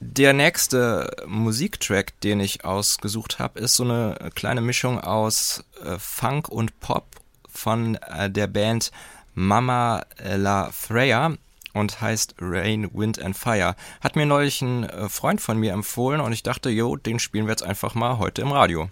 der 0.00 0.32
nächste 0.32 1.10
Musiktrack, 1.26 2.18
den 2.20 2.40
ich 2.40 2.64
ausgesucht 2.64 3.38
habe, 3.38 3.58
ist 3.60 3.76
so 3.76 3.84
eine 3.84 4.30
kleine 4.34 4.60
Mischung 4.60 5.00
aus 5.00 5.64
äh, 5.82 5.98
Funk 5.98 6.48
und 6.48 6.78
Pop 6.80 7.06
von 7.48 7.96
äh, 7.96 8.30
der 8.30 8.46
Band 8.46 8.90
Mama 9.34 10.04
La 10.22 10.70
Freya 10.70 11.34
und 11.72 12.00
heißt 12.00 12.36
Rain, 12.40 12.88
Wind 12.92 13.20
and 13.20 13.36
Fire. 13.36 13.74
Hat 14.00 14.16
mir 14.16 14.26
neulich 14.26 14.62
ein 14.62 14.84
äh, 14.84 15.08
Freund 15.08 15.40
von 15.40 15.58
mir 15.58 15.72
empfohlen 15.72 16.20
und 16.20 16.32
ich 16.32 16.42
dachte, 16.42 16.70
jo, 16.70 16.96
den 16.96 17.18
spielen 17.18 17.46
wir 17.46 17.52
jetzt 17.52 17.64
einfach 17.64 17.94
mal 17.94 18.18
heute 18.18 18.42
im 18.42 18.52
Radio. 18.52 18.88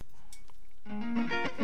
Is 1.58 1.62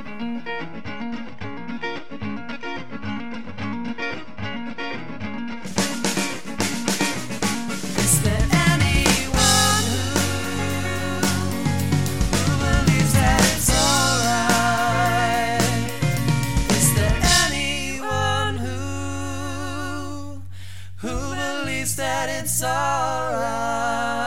that 22.18 22.28
it's 22.28 22.62
alright? 22.62 24.18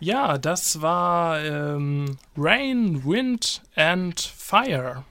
Ja, 0.00 0.38
das 0.38 0.80
war 0.80 1.44
ähm, 1.44 2.18
Rain, 2.36 3.04
Wind 3.04 3.62
and 3.74 4.20
Fire. 4.20 5.04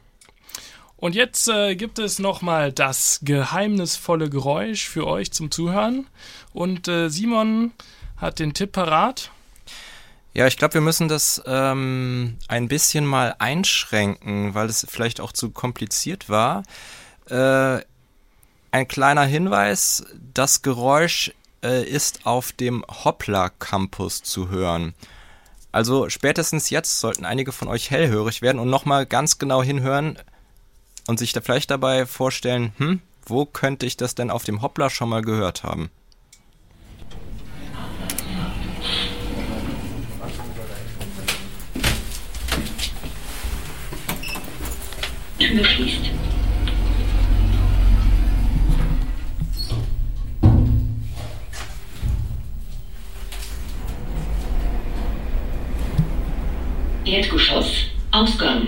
Und 0.96 1.14
jetzt 1.14 1.48
äh, 1.50 1.76
gibt 1.76 2.00
es 2.00 2.18
nochmal 2.20 2.72
das 2.72 3.20
geheimnisvolle 3.22 4.30
Geräusch 4.30 4.88
für 4.88 5.06
euch 5.06 5.32
zum 5.32 5.52
Zuhören. 5.52 6.08
Und 6.54 6.88
äh, 6.88 7.10
Simon 7.10 7.74
hat 8.16 8.40
den 8.40 8.54
Tipp 8.54 8.72
parat. 8.72 9.30
Ja, 10.34 10.48
ich 10.48 10.58
glaube, 10.58 10.76
wir 10.76 10.82
müssen 10.82 11.08
das 11.08 11.44
ähm, 11.46 12.38
ein 12.48 12.68
bisschen 12.68 13.06
mal 13.06 13.36
einschränken, 13.38 14.56
weil 14.56 14.68
es 14.68 14.88
vielleicht 14.90 15.20
auch 15.20 15.32
zu 15.32 15.52
kompliziert 15.52 16.30
war. 16.30 16.64
Äh, 17.30 17.82
ein 18.78 18.88
kleiner 18.88 19.26
Hinweis, 19.26 20.06
das 20.34 20.62
Geräusch 20.62 21.34
äh, 21.64 21.84
ist 21.84 22.26
auf 22.28 22.52
dem 22.52 22.86
Hoppla 22.88 23.50
Campus 23.50 24.22
zu 24.22 24.50
hören. 24.50 24.94
Also 25.72 26.10
spätestens 26.10 26.70
jetzt 26.70 27.00
sollten 27.00 27.26
einige 27.26 27.52
von 27.52 27.68
euch 27.68 27.90
hellhörig 27.90 28.44
werden 28.44 28.60
und 28.60 28.70
nochmal 28.70 29.08
ganz 29.08 29.40
genau 29.40 29.64
hinhören 29.64 30.20
und 31.08 31.18
sich 31.18 31.34
da 31.34 31.42
vielleicht 31.42 31.72
dabei 31.72 32.06
vorstellen, 32.06 32.74
hm, 32.78 33.02
wo 33.26 33.46
könnte 33.46 33.88
ich 33.88 33.98
das 33.98 34.14
denn 34.14 34.30
auf 34.30 34.44
dem 34.44 34.62
Hoppla 34.62 34.92
schon 34.92 35.10
mal 35.10 35.24
gehört 35.24 35.64
haben? 35.64 35.90
Tür 45.40 46.17
Erdgeschoss, 57.08 57.86
Ausgang. 58.12 58.68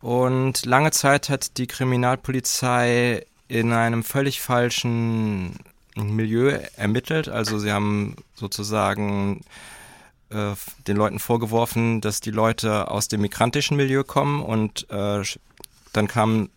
Und 0.00 0.64
lange 0.64 0.92
Zeit 0.92 1.28
hat 1.28 1.58
die 1.58 1.66
Kriminalpolizei 1.66 3.26
in 3.48 3.72
einem 3.72 4.04
völlig 4.04 4.40
falschen 4.40 5.58
Milieu 5.96 6.56
ermittelt. 6.76 7.28
Also 7.28 7.58
sie 7.58 7.72
haben 7.72 8.14
sozusagen 8.36 9.40
äh, 10.30 10.52
den 10.86 10.96
Leuten 10.96 11.18
vorgeworfen, 11.18 12.00
dass 12.00 12.20
die 12.20 12.30
Leute 12.30 12.92
aus 12.92 13.08
dem 13.08 13.22
migrantischen 13.22 13.76
Milieu 13.76 14.04
kommen 14.04 14.40
und 14.40 14.88
äh, 14.90 15.22
dann 15.92 16.08
kam 16.08 16.50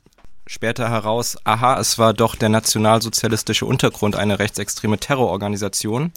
später 0.47 0.89
heraus, 0.89 1.37
aha, 1.43 1.79
es 1.79 1.97
war 1.99 2.13
doch 2.13 2.35
der 2.35 2.49
nationalsozialistische 2.49 3.65
Untergrund, 3.65 4.15
eine 4.15 4.39
rechtsextreme 4.39 4.97
Terrororganisation. 4.97 6.11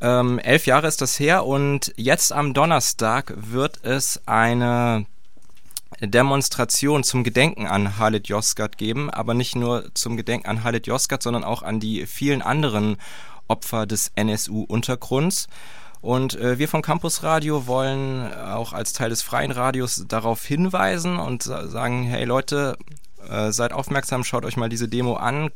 Ähm, 0.00 0.38
elf 0.38 0.66
Jahre 0.66 0.86
ist 0.86 1.00
das 1.00 1.18
her 1.18 1.44
und 1.46 1.92
jetzt 1.96 2.32
am 2.32 2.54
Donnerstag 2.54 3.32
wird 3.36 3.84
es 3.84 4.20
eine 4.26 5.06
Demonstration 6.00 7.02
zum 7.02 7.24
Gedenken 7.24 7.66
an 7.66 7.98
Halit 7.98 8.28
Yozgat 8.28 8.78
geben, 8.78 9.10
aber 9.10 9.34
nicht 9.34 9.56
nur 9.56 9.86
zum 9.94 10.16
Gedenken 10.16 10.46
an 10.46 10.62
Halit 10.62 10.86
Yozgat, 10.86 11.22
sondern 11.22 11.42
auch 11.44 11.62
an 11.62 11.80
die 11.80 12.06
vielen 12.06 12.42
anderen 12.42 12.96
Opfer 13.48 13.86
des 13.86 14.12
NSU-Untergrunds. 14.14 15.48
Und 16.00 16.36
äh, 16.36 16.58
wir 16.60 16.68
vom 16.68 16.82
Campus 16.82 17.24
Radio 17.24 17.66
wollen 17.66 18.32
auch 18.32 18.72
als 18.72 18.92
Teil 18.92 19.10
des 19.10 19.22
freien 19.22 19.50
Radios 19.50 20.04
darauf 20.06 20.44
hinweisen 20.44 21.18
und 21.18 21.42
sa- 21.42 21.66
sagen, 21.66 22.04
hey 22.04 22.24
Leute, 22.24 22.76
äh, 23.28 23.52
seid 23.52 23.72
aufmerksam, 23.72 24.24
schaut 24.24 24.44
euch 24.44 24.56
mal 24.56 24.68
diese 24.68 24.88
Demo 24.88 25.14
an. 25.14 25.50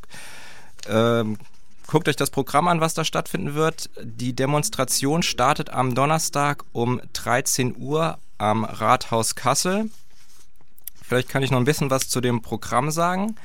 Ähm, 0.88 1.38
guckt 1.86 2.08
euch 2.08 2.16
das 2.16 2.30
Programm 2.30 2.68
an, 2.68 2.80
was 2.80 2.94
da 2.94 3.04
stattfinden 3.04 3.54
wird. 3.54 3.90
Die 4.02 4.34
Demonstration 4.34 5.22
startet 5.22 5.70
am 5.70 5.94
Donnerstag 5.94 6.64
um 6.72 7.00
13 7.12 7.76
Uhr 7.76 8.18
am 8.38 8.64
Rathaus 8.64 9.34
Kassel. 9.34 9.90
Vielleicht 11.02 11.28
kann 11.28 11.42
ich 11.42 11.50
noch 11.50 11.58
ein 11.58 11.64
bisschen 11.64 11.90
was 11.90 12.08
zu 12.08 12.20
dem 12.20 12.42
Programm 12.42 12.90
sagen. 12.90 13.36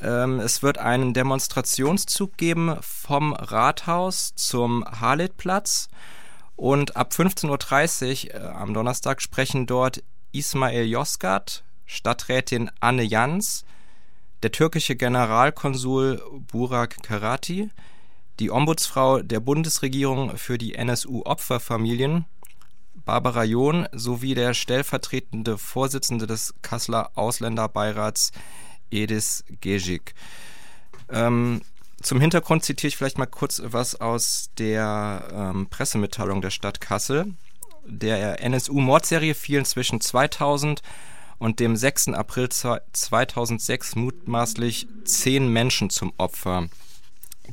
Ähm, 0.00 0.40
es 0.40 0.62
wird 0.62 0.78
einen 0.78 1.14
Demonstrationszug 1.14 2.36
geben 2.36 2.76
vom 2.80 3.32
Rathaus 3.32 4.34
zum 4.34 4.84
Harlitplatz. 4.84 5.88
Und 6.54 6.96
ab 6.96 7.12
15.30 7.12 8.28
Uhr 8.28 8.34
äh, 8.34 8.46
am 8.46 8.72
Donnerstag 8.72 9.20
sprechen 9.20 9.66
dort 9.66 10.02
Ismail 10.32 10.86
Yozgat, 10.86 11.64
Stadträtin 11.86 12.70
Anne 12.80 13.02
Jans, 13.04 13.64
der 14.42 14.52
türkische 14.52 14.96
Generalkonsul 14.96 16.22
Burak 16.50 17.02
Karati, 17.02 17.70
die 18.38 18.50
Ombudsfrau 18.50 19.22
der 19.22 19.40
Bundesregierung 19.40 20.36
für 20.36 20.58
die 20.58 20.74
NSU-Opferfamilien, 20.74 22.26
Barbara 23.04 23.44
John, 23.44 23.88
sowie 23.92 24.34
der 24.34 24.52
stellvertretende 24.52 25.58
Vorsitzende 25.58 26.26
des 26.26 26.54
Kasseler 26.60 27.10
Ausländerbeirats, 27.14 28.32
Edis 28.90 29.44
Gejik. 29.60 30.14
Ähm, 31.08 31.62
zum 32.02 32.20
Hintergrund 32.20 32.64
zitiere 32.64 32.88
ich 32.88 32.96
vielleicht 32.96 33.18
mal 33.18 33.26
kurz 33.26 33.62
was 33.64 34.00
aus 34.00 34.50
der 34.58 35.28
ähm, 35.32 35.68
Pressemitteilung 35.68 36.42
der 36.42 36.50
Stadt 36.50 36.80
Kassel. 36.80 37.34
Der 37.84 38.42
NSU-Mordserie 38.42 39.34
fielen 39.34 39.64
zwischen 39.64 40.00
2000 40.00 40.82
und 41.38 41.60
dem 41.60 41.76
6. 41.76 42.08
April 42.08 42.48
2006 42.48 43.96
mutmaßlich 43.96 44.86
zehn 45.04 45.52
Menschen 45.52 45.90
zum 45.90 46.12
Opfer. 46.16 46.68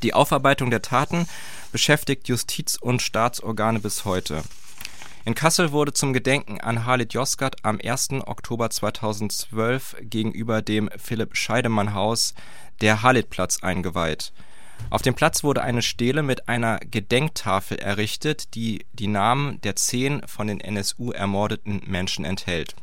Die 0.01 0.13
Aufarbeitung 0.13 0.69
der 0.69 0.81
Taten 0.81 1.27
beschäftigt 1.71 2.27
Justiz- 2.27 2.77
und 2.77 3.01
Staatsorgane 3.01 3.79
bis 3.79 4.05
heute. 4.05 4.43
In 5.25 5.35
Kassel 5.35 5.71
wurde 5.71 5.93
zum 5.93 6.11
Gedenken 6.11 6.59
an 6.59 6.85
Halit 6.85 7.13
Yozgat 7.13 7.63
am 7.63 7.79
1. 7.81 8.09
Oktober 8.25 8.69
2012 8.69 9.95
gegenüber 10.01 10.61
dem 10.61 10.89
Philipp-Scheidemann-Haus 10.97 12.33
der 12.81 13.03
Halitplatz 13.03 13.63
eingeweiht. 13.63 14.33
Auf 14.89 15.01
dem 15.01 15.13
Platz 15.13 15.43
wurde 15.43 15.61
eine 15.61 15.81
Stele 15.81 16.23
mit 16.23 16.49
einer 16.49 16.79
Gedenktafel 16.79 17.79
errichtet, 17.79 18.53
die 18.55 18.85
die 18.91 19.07
Namen 19.07 19.61
der 19.61 19.77
zehn 19.77 20.21
von 20.27 20.47
den 20.47 20.59
NSU 20.59 21.11
ermordeten 21.11 21.81
Menschen 21.85 22.25
enthält. 22.25 22.75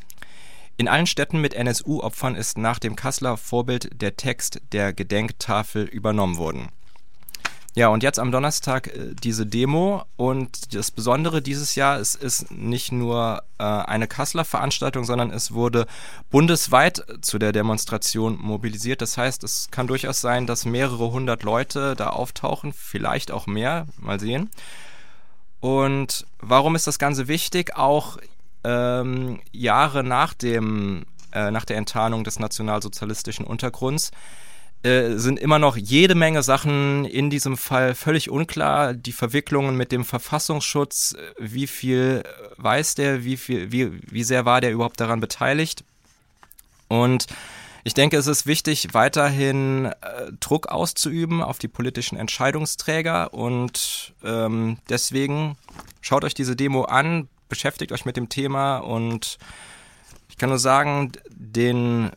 In 0.81 0.89
allen 0.89 1.07
Städten 1.07 1.43
mit 1.43 1.53
NSU-Opfern 1.53 2.37
ist 2.37 2.57
nach 2.57 2.79
dem 2.79 2.97
Kasseler 2.97 3.37
Vorbild 3.37 4.01
der 4.01 4.17
Text 4.17 4.63
der 4.73 4.95
Gedenktafel 4.95 5.85
übernommen 5.85 6.39
worden. 6.39 6.71
Ja, 7.75 7.89
und 7.89 8.03
jetzt 8.03 8.19
am 8.19 8.33
Donnerstag 8.33 8.87
äh, 8.87 9.15
diese 9.23 9.45
Demo. 9.45 10.05
Und 10.17 10.75
das 10.75 10.91
Besondere 10.91 11.43
dieses 11.43 11.75
Jahr 11.75 12.01
es 12.01 12.15
ist 12.15 12.51
nicht 12.51 12.93
nur 12.93 13.43
äh, 13.59 13.65
eine 13.65 14.09
Kasseler 14.09 14.47
Veranstaltung, 14.47 15.05
sondern 15.05 15.31
es 15.31 15.53
wurde 15.53 15.87
bundesweit 16.31 17.05
zu 17.21 17.39
der 17.39 17.53
Demonstration 17.53 18.39
mobilisiert. 18.41 19.03
Das 19.03 19.19
heißt, 19.19 19.45
es 19.45 19.69
kann 19.71 19.87
durchaus 19.87 20.23
sein, 20.23 20.47
dass 20.47 20.65
mehrere 20.65 21.13
hundert 21.13 21.43
Leute 21.43 21.95
da 21.95 22.09
auftauchen, 22.09 22.73
vielleicht 22.73 23.33
auch 23.33 23.47
mehr, 23.47 23.87
mal 23.99 24.19
sehen. 24.19 24.49
Und 25.61 26.27
warum 26.39 26.75
ist 26.75 26.87
das 26.87 26.99
Ganze 26.99 27.29
wichtig? 27.29 27.77
Auch 27.77 28.17
ähm, 28.65 29.41
Jahre 29.53 30.05
nach 30.05 30.35
dem 30.35 31.05
äh, 31.33 31.51
nach 31.51 31.65
der 31.65 31.77
Enttarnung 31.77 32.25
des 32.25 32.39
nationalsozialistischen 32.39 33.45
Untergrunds 33.45 34.11
äh, 34.83 35.17
sind 35.17 35.39
immer 35.39 35.59
noch 35.59 35.77
jede 35.77 36.15
Menge 36.15 36.43
Sachen 36.43 37.05
in 37.05 37.29
diesem 37.29 37.57
Fall 37.57 37.95
völlig 37.95 38.31
unklar. 38.31 38.95
Die 38.95 39.13
Verwicklungen 39.13 39.77
mit 39.77 39.93
dem 39.93 40.05
Verfassungsschutz, 40.05 41.15
äh, 41.15 41.35
wie 41.39 41.67
viel 41.67 42.23
weiß 42.57 42.95
der, 42.95 43.25
wie 43.25 43.37
viel, 43.37 43.71
wie, 43.73 43.93
wie 44.11 44.25
sehr 44.25 44.45
war 44.45 44.61
der 44.61 44.73
überhaupt 44.73 44.99
daran 44.99 45.21
beteiligt? 45.21 45.85
Und 46.89 47.27
ich 47.85 47.95
denke, 47.95 48.17
es 48.17 48.27
ist 48.27 48.47
wichtig, 48.47 48.89
weiterhin 48.93 49.87
äh, 49.87 50.33
Druck 50.41 50.69
auszuüben 50.69 51.43
auf 51.43 51.59
die 51.59 51.69
politischen 51.69 52.19
Entscheidungsträger 52.19 53.33
und 53.33 54.15
ähm, 54.25 54.79
deswegen 54.89 55.57
schaut 56.01 56.25
euch 56.25 56.35
diese 56.35 56.57
Demo 56.57 56.85
an, 56.85 57.29
beschäftigt 57.51 57.93
euch 57.93 58.07
mit 58.07 58.17
dem 58.17 58.31
Thema 58.31 58.79
und 58.79 59.37
ich 60.31 60.39
kann 60.39 60.49
nur 60.49 60.59
sagen, 60.59 61.13
den 61.29 62.11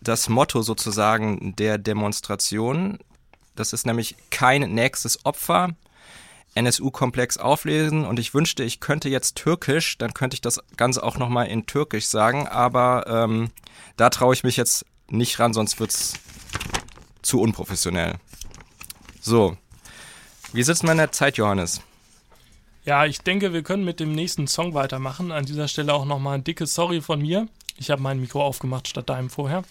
das 0.00 0.30
Motto 0.30 0.62
sozusagen 0.62 1.54
der 1.56 1.76
Demonstration. 1.76 2.98
Das 3.54 3.74
ist 3.74 3.84
nämlich 3.84 4.16
kein 4.30 4.72
nächstes 4.72 5.26
Opfer. 5.26 5.74
NSU-Komplex 6.54 7.36
auflesen 7.36 8.04
und 8.04 8.18
ich 8.18 8.34
wünschte, 8.34 8.64
ich 8.64 8.80
könnte 8.80 9.08
jetzt 9.08 9.36
Türkisch, 9.36 9.98
dann 9.98 10.14
könnte 10.14 10.34
ich 10.34 10.40
das 10.40 10.60
Ganze 10.76 11.02
auch 11.02 11.16
nochmal 11.18 11.46
in 11.46 11.66
Türkisch 11.66 12.06
sagen, 12.06 12.48
aber 12.48 13.06
ähm, 13.06 13.50
da 13.96 14.10
traue 14.10 14.34
ich 14.34 14.44
mich 14.44 14.56
jetzt 14.56 14.84
nicht 15.08 15.38
ran, 15.38 15.52
sonst 15.52 15.78
wird's 15.78 16.14
zu 17.22 17.40
unprofessionell. 17.40 18.14
So, 19.20 19.56
wie 20.52 20.62
sitzen 20.62 20.86
wir 20.86 20.92
in 20.92 20.98
der 20.98 21.12
Zeit, 21.12 21.36
Johannes? 21.36 21.82
Ja, 22.88 23.04
ich 23.04 23.20
denke, 23.20 23.52
wir 23.52 23.62
können 23.62 23.84
mit 23.84 24.00
dem 24.00 24.12
nächsten 24.12 24.46
Song 24.46 24.72
weitermachen. 24.72 25.30
An 25.30 25.44
dieser 25.44 25.68
Stelle 25.68 25.92
auch 25.92 26.06
nochmal 26.06 26.36
ein 26.38 26.44
dickes 26.44 26.72
Sorry 26.72 27.02
von 27.02 27.20
mir. 27.20 27.46
Ich 27.76 27.90
habe 27.90 28.00
mein 28.00 28.18
Mikro 28.18 28.42
aufgemacht 28.42 28.88
statt 28.88 29.10
deinem 29.10 29.28
vorher. 29.28 29.62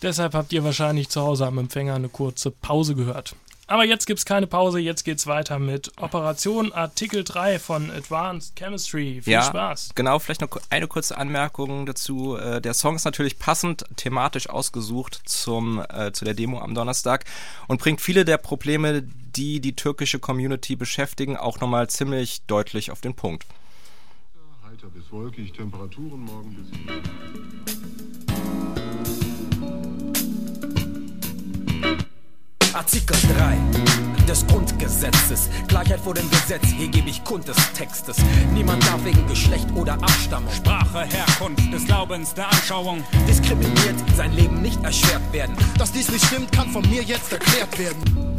Deshalb 0.00 0.32
habt 0.34 0.52
ihr 0.52 0.62
wahrscheinlich 0.62 1.08
zu 1.08 1.22
Hause 1.22 1.44
am 1.44 1.58
Empfänger 1.58 1.96
eine 1.96 2.08
kurze 2.08 2.52
Pause 2.52 2.94
gehört. 2.94 3.34
Aber 3.68 3.84
jetzt 3.84 4.06
gibt's 4.06 4.24
keine 4.24 4.46
Pause, 4.46 4.78
jetzt 4.78 5.04
geht's 5.04 5.26
weiter 5.26 5.58
mit 5.58 5.90
Operation 6.00 6.72
Artikel 6.72 7.24
3 7.24 7.58
von 7.58 7.90
Advanced 7.90 8.54
Chemistry. 8.54 9.20
Viel 9.22 9.32
ja, 9.32 9.42
Spaß. 9.42 9.90
Genau, 9.96 10.20
vielleicht 10.20 10.40
noch 10.40 10.56
eine 10.70 10.86
kurze 10.86 11.18
Anmerkung 11.18 11.84
dazu. 11.84 12.36
Äh, 12.36 12.60
Der 12.60 12.74
Song 12.74 12.94
ist 12.94 13.04
natürlich 13.04 13.40
passend 13.40 13.84
thematisch 13.96 14.48
ausgesucht 14.48 15.20
zum, 15.24 15.82
äh, 15.88 16.12
zu 16.12 16.24
der 16.24 16.34
Demo 16.34 16.60
am 16.60 16.76
Donnerstag 16.76 17.24
und 17.66 17.80
bringt 17.80 18.00
viele 18.00 18.24
der 18.24 18.38
Probleme, 18.38 19.02
die 19.02 19.58
die 19.60 19.74
türkische 19.74 20.20
Community 20.20 20.76
beschäftigen, 20.76 21.36
auch 21.36 21.58
nochmal 21.58 21.90
ziemlich 21.90 22.42
deutlich 22.46 22.92
auf 22.92 23.00
den 23.00 23.14
Punkt. 23.14 23.46
Heiter 24.64 24.86
bis 24.88 25.10
wolkig, 25.10 25.52
Temperaturen 25.52 26.20
morgen 26.20 26.54
bis 26.54 27.75
Artikel 32.76 33.16
3 33.38 34.26
des 34.28 34.46
Grundgesetzes. 34.46 35.48
Gleichheit 35.66 35.98
vor 35.98 36.12
dem 36.12 36.28
Gesetz, 36.28 36.66
hier 36.66 36.88
gebe 36.88 37.08
ich 37.08 37.24
Kund 37.24 37.48
des 37.48 37.56
Textes. 37.72 38.18
Niemand 38.52 38.86
darf 38.86 39.02
wegen 39.02 39.26
Geschlecht 39.26 39.66
oder 39.74 39.94
Abstammung, 39.94 40.52
Sprache, 40.52 41.06
Herkunft, 41.06 41.72
des 41.72 41.86
Glaubens, 41.86 42.34
der 42.34 42.50
Anschauung. 42.50 43.02
diskriminiert, 43.26 43.94
sein 44.14 44.32
Leben 44.34 44.60
nicht 44.60 44.84
erschwert 44.84 45.22
werden. 45.32 45.56
Dass 45.78 45.90
dies 45.90 46.10
nicht 46.10 46.26
stimmt, 46.26 46.52
kann 46.52 46.68
von 46.68 46.82
mir 46.90 47.02
jetzt 47.02 47.32
erklärt 47.32 47.78
werden. 47.78 48.35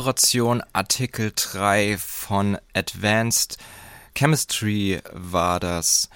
Operation 0.00 0.62
Artikel 0.72 1.30
3 1.36 1.98
von 1.98 2.56
Advanced 2.72 3.58
Chemistry 4.14 4.98
war 5.12 5.60
das. 5.60 6.08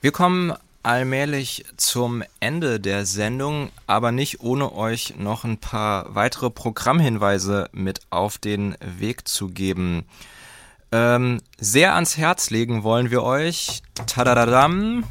Wir 0.00 0.12
kommen 0.12 0.52
allmählich 0.84 1.64
zum 1.76 2.22
Ende 2.38 2.78
der 2.78 3.04
Sendung, 3.04 3.70
aber 3.88 4.12
nicht 4.12 4.42
ohne 4.42 4.72
euch 4.72 5.16
noch 5.16 5.42
ein 5.42 5.58
paar 5.58 6.14
weitere 6.14 6.50
Programmhinweise 6.50 7.68
mit 7.72 8.02
auf 8.10 8.38
den 8.38 8.76
Weg 8.80 9.26
zu 9.26 9.48
geben. 9.48 10.04
Ähm, 10.92 11.40
sehr 11.58 11.96
ans 11.96 12.16
Herz 12.16 12.50
legen 12.50 12.84
wollen 12.84 13.10
wir 13.10 13.24
euch. 13.24 13.82
Tadadadam. 14.06 15.02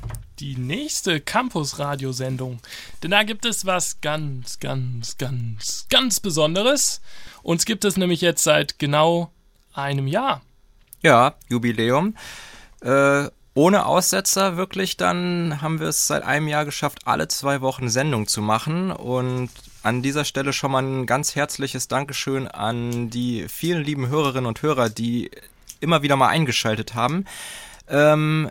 Die 0.42 0.58
nächste 0.58 1.22
Campus-Radiosendung. 1.22 2.62
Denn 3.04 3.12
da 3.12 3.22
gibt 3.22 3.46
es 3.46 3.68
was 3.68 4.02
ganz, 4.02 4.60
ganz, 4.60 5.20
ganz, 5.20 5.86
ganz 5.88 6.20
Besonderes. 6.20 7.00
Uns 7.44 7.64
gibt 7.66 7.86
es 7.86 7.96
nämlich 7.96 8.22
jetzt 8.22 8.44
seit 8.44 8.80
genau 8.80 9.32
einem 9.72 10.08
Jahr. 10.08 10.42
Ja, 11.04 11.36
Jubiläum. 11.48 12.16
Äh, 12.82 13.28
ohne 13.54 13.86
Aussetzer 13.86 14.58
wirklich, 14.58 14.98
dann 14.98 15.62
haben 15.62 15.80
wir 15.80 15.90
es 15.90 16.08
seit 16.08 16.24
einem 16.24 16.48
Jahr 16.48 16.66
geschafft, 16.66 17.02
alle 17.06 17.28
zwei 17.28 17.62
Wochen 17.62 17.88
Sendung 17.88 18.26
zu 18.26 18.42
machen. 18.42 18.92
Und 18.92 19.52
an 19.84 20.02
dieser 20.02 20.26
Stelle 20.26 20.54
schon 20.54 20.72
mal 20.72 20.82
ein 20.82 21.06
ganz 21.06 21.36
herzliches 21.36 21.88
Dankeschön 21.88 22.48
an 22.48 23.12
die 23.12 23.46
vielen 23.48 23.84
lieben 23.84 24.08
Hörerinnen 24.08 24.48
und 24.48 24.64
Hörer, 24.64 24.90
die 24.90 25.30
immer 25.82 26.02
wieder 26.02 26.16
mal 26.16 26.30
eingeschaltet 26.30 26.96
haben. 26.96 27.26
Ähm, 27.88 28.50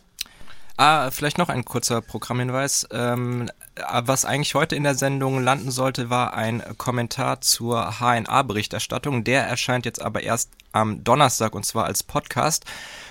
Ah, 0.76 1.10
vielleicht 1.10 1.36
noch 1.36 1.48
ein 1.48 1.64
kurzer 1.64 2.00
Programmhinweis. 2.00 2.86
Ähm, 2.92 3.50
was 3.74 4.24
eigentlich 4.24 4.54
heute 4.54 4.76
in 4.76 4.84
der 4.84 4.94
Sendung 4.94 5.42
landen 5.42 5.72
sollte, 5.72 6.10
war 6.10 6.34
ein 6.34 6.62
Kommentar 6.78 7.40
zur 7.40 7.98
HNA-Berichterstattung. 7.98 9.24
Der 9.24 9.42
erscheint 9.48 9.84
jetzt 9.84 10.00
aber 10.00 10.22
erst 10.22 10.52
am 10.70 11.02
Donnerstag 11.02 11.56
und 11.56 11.66
zwar 11.66 11.86
als 11.86 12.04
Podcast. 12.04 12.66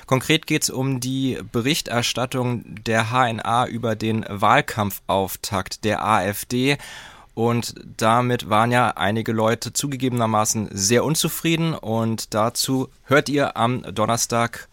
Konkret 0.05 0.47
geht 0.47 0.63
es 0.63 0.69
um 0.69 1.01
die 1.01 1.37
Berichterstattung 1.51 2.63
der 2.85 3.11
HNA 3.11 3.67
über 3.67 3.97
den 3.97 4.25
Wahlkampfauftakt 4.29 5.83
der 5.83 6.05
AfD. 6.05 6.77
Und 7.39 7.73
damit 7.95 8.49
waren 8.49 8.69
ja 8.69 8.89
einige 8.97 9.31
Leute 9.31 9.71
zugegebenermaßen 9.71 10.71
sehr 10.73 11.05
unzufrieden. 11.05 11.73
Und 11.73 12.33
dazu 12.33 12.89
hört 13.05 13.29
ihr 13.29 13.55
am 13.55 13.81
Donnerstag 13.95 14.67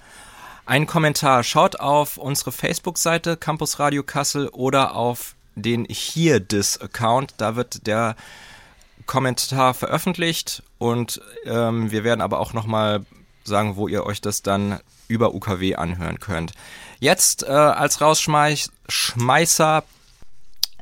einen 0.65 0.89
Kommentar. 0.89 1.45
Schaut 1.45 1.79
auf 1.79 2.17
unsere 2.17 2.51
Facebook-Seite 2.51 3.37
Campus 3.37 3.79
Radio 3.79 4.03
Kassel 4.03 4.49
oder 4.49 4.97
auf 4.97 5.37
den 5.55 5.85
hier 5.85 6.41
dis 6.41 6.77
Account. 6.81 7.35
Da 7.37 7.55
wird 7.55 7.87
der 7.87 8.17
Kommentar 9.07 9.73
veröffentlicht 9.73 10.65
und 10.79 11.21
ähm, 11.45 11.93
wir 11.93 12.03
werden 12.03 12.21
aber 12.21 12.41
auch 12.41 12.53
nochmal 12.53 13.07
sagen, 13.45 13.77
wo 13.77 13.87
ihr 13.87 14.05
euch 14.05 14.21
das 14.21 14.43
dann 14.43 14.81
über 15.07 15.35
UKW 15.35 15.77
anhören 15.77 16.19
könnt. 16.19 16.51
Jetzt 16.99 17.45
äh, 17.45 17.53
als 17.53 18.01
Rausschmeißer 18.01 19.85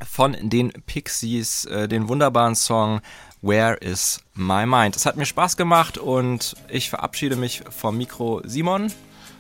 von 0.09 0.37
den 0.41 0.73
Pixies 0.87 1.65
äh, 1.67 1.89
den 1.89 2.09
wunderbaren 2.09 2.55
Song 2.55 3.01
Where 3.43 3.75
is 3.75 4.21
My 4.35 4.67
Mind. 4.67 4.97
Es 4.97 5.07
hat 5.07 5.17
mir 5.17 5.27
Spaß 5.27 5.57
gemacht 5.57 5.99
und 5.99 6.55
ich 6.69 6.89
verabschiede 6.89 7.37
mich 7.37 7.63
vom 7.71 7.99
Mikro 7.99 8.41
Simon. 8.45 8.93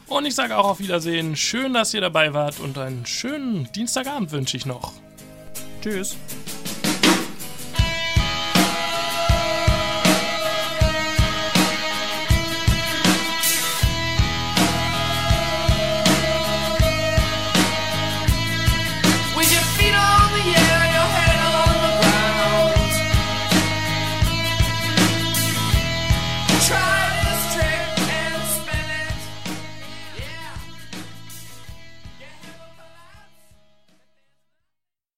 Und 0.06 0.26
ich 0.26 0.34
sage 0.34 0.56
auch 0.58 0.68
auf 0.68 0.78
Wiedersehen. 0.78 1.36
Schön, 1.36 1.72
dass 1.72 1.94
ihr 1.94 2.00
dabei 2.00 2.34
wart 2.34 2.60
und 2.60 2.76
einen 2.76 3.06
schönen 3.06 3.70
Dienstagabend 3.72 4.32
wünsche 4.32 4.56
ich 4.56 4.66
noch. 4.66 4.92
Tschüss. 5.82 6.16